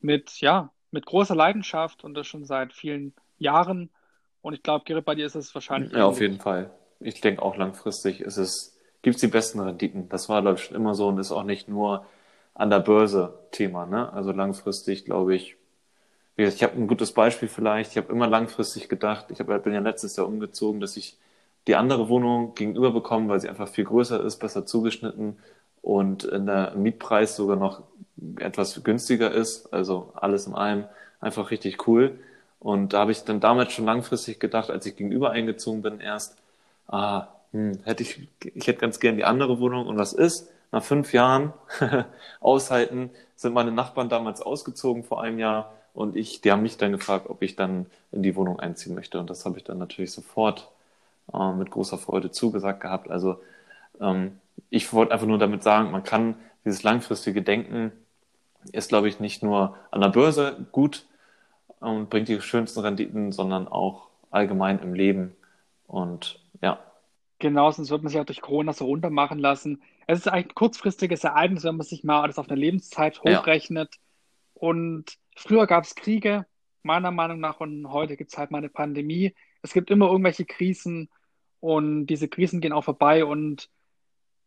mit, 0.00 0.40
ja, 0.40 0.70
mit 0.90 1.06
großer 1.06 1.34
Leidenschaft 1.34 2.04
und 2.04 2.14
das 2.14 2.26
schon 2.26 2.44
seit 2.44 2.72
vielen 2.72 3.14
Jahren. 3.38 3.90
Und 4.42 4.54
ich 4.54 4.62
glaube, 4.62 4.84
Gerrit, 4.84 5.04
bei 5.04 5.14
dir 5.14 5.26
ist 5.26 5.36
es 5.36 5.54
wahrscheinlich 5.54 5.92
Ja, 5.92 6.06
auf 6.06 6.20
jeden 6.20 6.38
Fall. 6.38 6.70
Ich 7.00 7.20
denke 7.20 7.42
auch 7.42 7.56
langfristig 7.56 8.20
ist 8.20 8.36
es, 8.36 8.78
gibt 9.02 9.16
es 9.16 9.20
die 9.20 9.26
besten 9.26 9.60
Renditen. 9.60 10.08
Das 10.08 10.28
war, 10.28 10.42
glaube 10.42 10.58
ich, 10.58 10.64
schon 10.64 10.76
immer 10.76 10.94
so 10.94 11.08
und 11.08 11.18
ist 11.18 11.32
auch 11.32 11.44
nicht 11.44 11.68
nur 11.68 12.06
an 12.54 12.70
der 12.70 12.80
Börse 12.80 13.38
Thema. 13.50 13.86
Ne? 13.86 14.12
Also 14.12 14.32
langfristig, 14.32 15.04
glaube 15.04 15.34
ich, 15.34 15.56
ich 16.36 16.62
habe 16.62 16.74
ein 16.74 16.86
gutes 16.86 17.12
Beispiel 17.12 17.48
vielleicht. 17.48 17.92
Ich 17.92 17.96
habe 17.96 18.12
immer 18.12 18.26
langfristig 18.26 18.88
gedacht, 18.88 19.26
ich 19.30 19.40
hab, 19.40 19.64
bin 19.64 19.72
ja 19.72 19.80
letztes 19.80 20.16
Jahr 20.16 20.26
umgezogen, 20.26 20.80
dass 20.80 20.96
ich 20.96 21.16
die 21.66 21.76
andere 21.76 22.08
Wohnung 22.08 22.54
gegenüber 22.54 22.92
bekomme, 22.92 23.28
weil 23.28 23.40
sie 23.40 23.48
einfach 23.48 23.68
viel 23.68 23.84
größer 23.84 24.22
ist, 24.22 24.36
besser 24.38 24.66
zugeschnitten 24.66 25.38
und 25.82 26.24
in 26.24 26.46
der 26.46 26.74
Mietpreis 26.76 27.36
sogar 27.36 27.56
noch 27.56 27.82
etwas 28.38 28.82
günstiger 28.84 29.32
ist. 29.32 29.72
Also 29.72 30.12
alles 30.14 30.46
in 30.46 30.54
allem 30.54 30.84
einfach 31.20 31.50
richtig 31.50 31.86
cool. 31.88 32.18
Und 32.60 32.92
da 32.92 33.00
habe 33.00 33.12
ich 33.12 33.24
dann 33.24 33.40
damals 33.40 33.72
schon 33.72 33.84
langfristig 33.84 34.40
gedacht, 34.40 34.70
als 34.70 34.86
ich 34.86 34.96
gegenüber 34.96 35.30
eingezogen 35.30 35.82
bin, 35.82 36.00
erst, 36.00 36.36
ah, 36.88 37.28
hm, 37.52 37.78
hätte 37.84 38.02
ich, 38.02 38.28
ich 38.42 38.66
hätte 38.66 38.80
ganz 38.80 39.00
gern 39.00 39.16
die 39.16 39.24
andere 39.24 39.58
Wohnung. 39.60 39.86
Und 39.86 39.98
was 39.98 40.12
ist? 40.12 40.50
Nach 40.72 40.82
fünf 40.82 41.12
Jahren 41.12 41.52
aushalten, 42.40 43.10
sind 43.36 43.54
meine 43.54 43.72
Nachbarn 43.72 44.08
damals 44.08 44.42
ausgezogen 44.42 45.04
vor 45.04 45.22
einem 45.22 45.38
Jahr 45.38 45.75
und 45.96 46.16
ich, 46.16 46.42
die 46.42 46.52
haben 46.52 46.62
mich 46.62 46.76
dann 46.76 46.92
gefragt, 46.92 47.28
ob 47.30 47.42
ich 47.42 47.56
dann 47.56 47.86
in 48.12 48.22
die 48.22 48.36
Wohnung 48.36 48.60
einziehen 48.60 48.94
möchte. 48.94 49.18
Und 49.18 49.30
das 49.30 49.46
habe 49.46 49.58
ich 49.58 49.64
dann 49.64 49.78
natürlich 49.78 50.12
sofort 50.12 50.70
äh, 51.32 51.52
mit 51.52 51.70
großer 51.70 51.98
Freude 51.98 52.30
zugesagt 52.30 52.80
gehabt. 52.82 53.10
Also 53.10 53.40
ähm, 54.00 54.38
ich 54.70 54.92
wollte 54.92 55.12
einfach 55.12 55.26
nur 55.26 55.38
damit 55.38 55.62
sagen, 55.62 55.90
man 55.90 56.04
kann 56.04 56.36
dieses 56.64 56.82
langfristige 56.82 57.42
Denken 57.42 57.92
ist, 58.72 58.88
glaube 58.90 59.08
ich, 59.08 59.20
nicht 59.20 59.42
nur 59.42 59.76
an 59.90 60.02
der 60.02 60.08
Börse 60.10 60.66
gut 60.72 61.06
und 61.80 62.10
bringt 62.10 62.28
die 62.28 62.40
schönsten 62.40 62.80
Renditen, 62.80 63.32
sondern 63.32 63.68
auch 63.68 64.08
allgemein 64.30 64.80
im 64.80 64.94
Leben. 64.94 65.34
Und 65.86 66.40
ja, 66.62 66.78
Genau, 67.38 67.70
sonst 67.70 67.90
wird 67.90 68.02
man 68.02 68.10
sich 68.10 68.20
auch 68.20 68.24
durch 68.24 68.40
Corona 68.40 68.72
so 68.72 68.86
runter 68.86 69.10
machen 69.10 69.38
lassen. 69.38 69.82
Es 70.06 70.20
ist 70.20 70.28
eigentlich 70.28 70.52
ein 70.52 70.54
kurzfristiges 70.54 71.22
Ereignis, 71.24 71.64
wenn 71.64 71.76
man 71.76 71.86
sich 71.86 72.02
mal 72.02 72.22
alles 72.22 72.38
auf 72.38 72.48
eine 72.48 72.58
Lebenszeit 72.58 73.20
Ja. 73.24 73.40
hochrechnet. 73.40 73.96
Und 74.54 75.18
früher 75.36 75.66
gab 75.66 75.84
es 75.84 75.94
Kriege, 75.94 76.46
meiner 76.82 77.10
Meinung 77.10 77.40
nach, 77.40 77.60
und 77.60 77.90
heute 77.90 78.16
gibt 78.16 78.32
es 78.32 78.38
halt 78.38 78.50
mal 78.50 78.58
eine 78.58 78.68
Pandemie. 78.68 79.34
Es 79.62 79.72
gibt 79.72 79.90
immer 79.90 80.06
irgendwelche 80.06 80.44
Krisen 80.44 81.08
und 81.60 82.06
diese 82.06 82.28
Krisen 82.28 82.60
gehen 82.60 82.72
auch 82.72 82.84
vorbei 82.84 83.24
und 83.24 83.68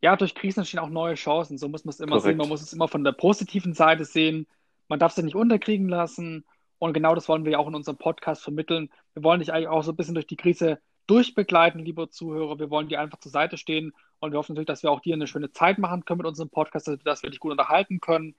ja, 0.01 0.15
durch 0.15 0.33
Krisen 0.33 0.61
entstehen 0.61 0.79
auch 0.79 0.89
neue 0.89 1.15
Chancen. 1.15 1.57
So 1.57 1.67
muss 1.67 1.83
man 1.83 1.89
es 1.89 1.99
immer 1.99 2.19
sehen. 2.19 2.21
Korrekt. 2.21 2.37
Man 2.39 2.47
muss 2.47 2.61
es 2.61 2.71
immer 2.71 2.87
von 2.87 3.03
der 3.03 3.11
positiven 3.11 3.73
Seite 3.73 4.05
sehen. 4.05 4.47
Man 4.87 4.97
darf 4.99 5.11
sich 5.11 5.25
nicht 5.25 5.35
unterkriegen 5.35 5.89
lassen. 5.89 6.45
Und 6.77 6.93
genau 6.93 7.15
das 7.15 7.27
wollen 7.27 7.43
wir 7.43 7.51
ja 7.51 7.57
auch 7.57 7.67
in 7.67 7.75
unserem 7.75 7.97
Podcast 7.97 8.41
vermitteln. 8.41 8.89
Wir 9.13 9.23
wollen 9.25 9.41
dich 9.41 9.51
eigentlich 9.51 9.67
auch 9.67 9.83
so 9.83 9.91
ein 9.91 9.97
bisschen 9.97 10.13
durch 10.13 10.27
die 10.27 10.37
Krise 10.37 10.79
durchbegleiten, 11.07 11.83
lieber 11.83 12.09
Zuhörer. 12.09 12.57
Wir 12.59 12.69
wollen 12.69 12.87
dir 12.87 13.01
einfach 13.01 13.19
zur 13.19 13.33
Seite 13.33 13.57
stehen 13.57 13.91
und 14.21 14.31
wir 14.31 14.37
hoffen 14.39 14.53
natürlich, 14.53 14.67
dass 14.67 14.83
wir 14.83 14.91
auch 14.91 15.01
dir 15.01 15.15
eine 15.15 15.27
schöne 15.27 15.51
Zeit 15.51 15.79
machen 15.79 16.05
können 16.05 16.19
mit 16.19 16.27
unserem 16.27 16.49
Podcast, 16.49 16.87
dass- 16.87 16.99
dass 16.99 17.23
wir 17.23 17.29
dich 17.31 17.41
gut 17.41 17.51
unterhalten 17.51 17.99
können. 17.99 18.35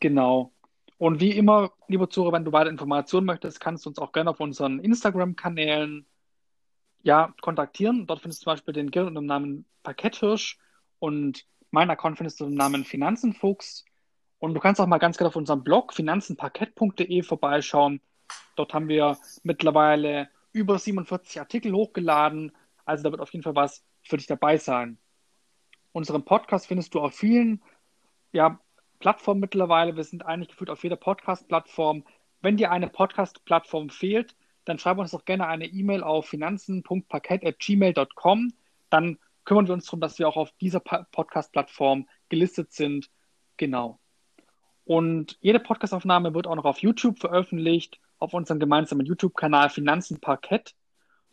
Genau. 0.00 0.52
Und 0.98 1.20
wie 1.20 1.32
immer, 1.32 1.72
lieber 1.88 2.08
Zuhörer, 2.08 2.32
wenn 2.32 2.44
du 2.44 2.52
weitere 2.52 2.70
Informationen 2.70 3.26
möchtest, 3.26 3.60
kannst 3.60 3.84
du 3.84 3.90
uns 3.90 3.98
auch 3.98 4.12
gerne 4.12 4.30
auf 4.30 4.40
unseren 4.40 4.78
Instagram-Kanälen 4.78 6.06
ja, 7.02 7.34
kontaktieren. 7.42 8.06
Dort 8.06 8.20
findest 8.20 8.40
du 8.40 8.44
zum 8.44 8.52
Beispiel 8.54 8.74
den 8.74 8.90
Gerrit 8.90 9.08
unter 9.08 9.20
dem 9.20 9.26
Namen 9.26 9.66
Parketthirsch 9.82 10.58
und 10.98 11.44
meinen 11.70 11.90
Account 11.90 12.16
findest 12.16 12.40
du 12.40 12.44
unter 12.44 12.54
dem 12.54 12.58
Namen 12.58 12.84
Finanzenfuchs. 12.84 13.84
Und 14.38 14.54
du 14.54 14.60
kannst 14.60 14.80
auch 14.80 14.86
mal 14.86 14.98
ganz 14.98 15.18
gerne 15.18 15.28
auf 15.28 15.36
unserem 15.36 15.62
Blog 15.62 15.92
finanzenparkett.de 15.92 17.22
vorbeischauen. 17.22 18.00
Dort 18.56 18.74
haben 18.74 18.88
wir 18.88 19.18
mittlerweile 19.42 20.28
über 20.52 20.78
47 20.78 21.38
Artikel 21.40 21.72
hochgeladen. 21.72 22.52
Also 22.84 23.04
da 23.04 23.10
wird 23.10 23.20
auf 23.20 23.32
jeden 23.32 23.42
Fall 23.42 23.54
was 23.54 23.84
für 24.02 24.16
dich 24.16 24.26
dabei 24.26 24.56
sein. 24.56 24.98
Unseren 25.92 26.24
Podcast 26.24 26.66
findest 26.66 26.94
du 26.94 27.00
auf 27.00 27.14
vielen 27.14 27.62
ja, 28.32 28.60
Plattformen 28.98 29.40
mittlerweile. 29.40 29.96
Wir 29.96 30.04
sind 30.04 30.26
eigentlich 30.26 30.48
gefühlt 30.48 30.70
auf 30.70 30.82
jeder 30.82 30.96
Podcast-Plattform. 30.96 32.04
Wenn 32.40 32.56
dir 32.56 32.70
eine 32.70 32.88
Podcast-Plattform 32.88 33.90
fehlt, 33.90 34.34
dann 34.64 34.78
schreib 34.78 34.96
uns 34.98 35.10
doch 35.12 35.24
gerne 35.24 35.46
eine 35.46 35.66
E-Mail 35.66 36.02
auf 36.02 36.26
finanzen.parkett.gmail.com. 36.26 38.52
Dann 38.90 39.18
kümmern 39.44 39.66
wir 39.66 39.74
uns 39.74 39.86
darum, 39.86 40.00
dass 40.00 40.18
wir 40.18 40.28
auch 40.28 40.36
auf 40.36 40.52
dieser 40.60 40.80
Podcast-Plattform 40.80 42.08
gelistet 42.28 42.72
sind. 42.72 43.10
Genau. 43.56 43.98
Und 44.84 45.38
jede 45.40 45.60
Podcastaufnahme 45.60 46.34
wird 46.34 46.46
auch 46.46 46.56
noch 46.56 46.64
auf 46.64 46.80
YouTube 46.80 47.18
veröffentlicht, 47.18 48.00
auf 48.18 48.34
unserem 48.34 48.60
gemeinsamen 48.60 49.06
YouTube-Kanal 49.06 49.70
Finanzen 49.70 50.20
Parkett. 50.20 50.74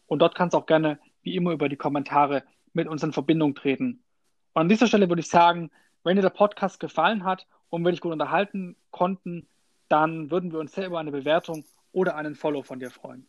Und 0.07 0.19
dort 0.19 0.35
kannst 0.35 0.53
du 0.53 0.59
auch 0.59 0.65
gerne, 0.65 0.99
wie 1.21 1.35
immer, 1.35 1.51
über 1.51 1.69
die 1.69 1.75
Kommentare 1.75 2.43
mit 2.73 2.87
uns 2.87 3.03
in 3.03 3.13
Verbindung 3.13 3.55
treten. 3.55 4.03
Und 4.53 4.61
an 4.61 4.69
dieser 4.69 4.87
Stelle 4.87 5.09
würde 5.09 5.21
ich 5.21 5.29
sagen, 5.29 5.71
wenn 6.03 6.17
dir 6.17 6.21
der 6.21 6.29
Podcast 6.29 6.79
gefallen 6.79 7.23
hat 7.23 7.47
und 7.69 7.83
wir 7.83 7.91
dich 7.91 8.01
gut 8.01 8.11
unterhalten 8.11 8.75
konnten, 8.91 9.47
dann 9.87 10.31
würden 10.31 10.51
wir 10.51 10.59
uns 10.59 10.73
sehr 10.73 10.87
über 10.87 10.99
eine 10.99 11.11
Bewertung 11.11 11.65
oder 11.91 12.15
einen 12.15 12.35
Follow 12.35 12.61
von 12.63 12.79
dir 12.79 12.91
freuen. 12.91 13.27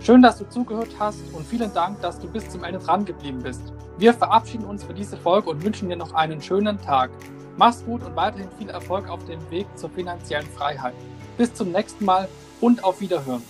Schön, 0.00 0.22
dass 0.22 0.38
du 0.38 0.48
zugehört 0.48 0.88
hast 0.98 1.20
und 1.34 1.44
vielen 1.44 1.72
Dank, 1.74 2.00
dass 2.00 2.18
du 2.18 2.30
bis 2.30 2.48
zum 2.48 2.64
Ende 2.64 2.78
dran 2.78 3.04
geblieben 3.04 3.40
bist. 3.42 3.72
Wir 3.98 4.14
verabschieden 4.14 4.64
uns 4.64 4.84
für 4.84 4.94
diese 4.94 5.16
Folge 5.18 5.50
und 5.50 5.62
wünschen 5.62 5.88
dir 5.90 5.96
noch 5.96 6.14
einen 6.14 6.40
schönen 6.40 6.80
Tag. 6.80 7.10
Mach's 7.56 7.84
gut 7.84 8.02
und 8.04 8.16
weiterhin 8.16 8.48
viel 8.52 8.70
Erfolg 8.70 9.10
auf 9.10 9.24
dem 9.26 9.38
Weg 9.50 9.66
zur 9.76 9.90
finanziellen 9.90 10.46
Freiheit. 10.46 10.94
Bis 11.36 11.52
zum 11.52 11.72
nächsten 11.72 12.04
Mal 12.04 12.28
und 12.60 12.84
auf 12.84 13.00
Wiederhören. 13.00 13.42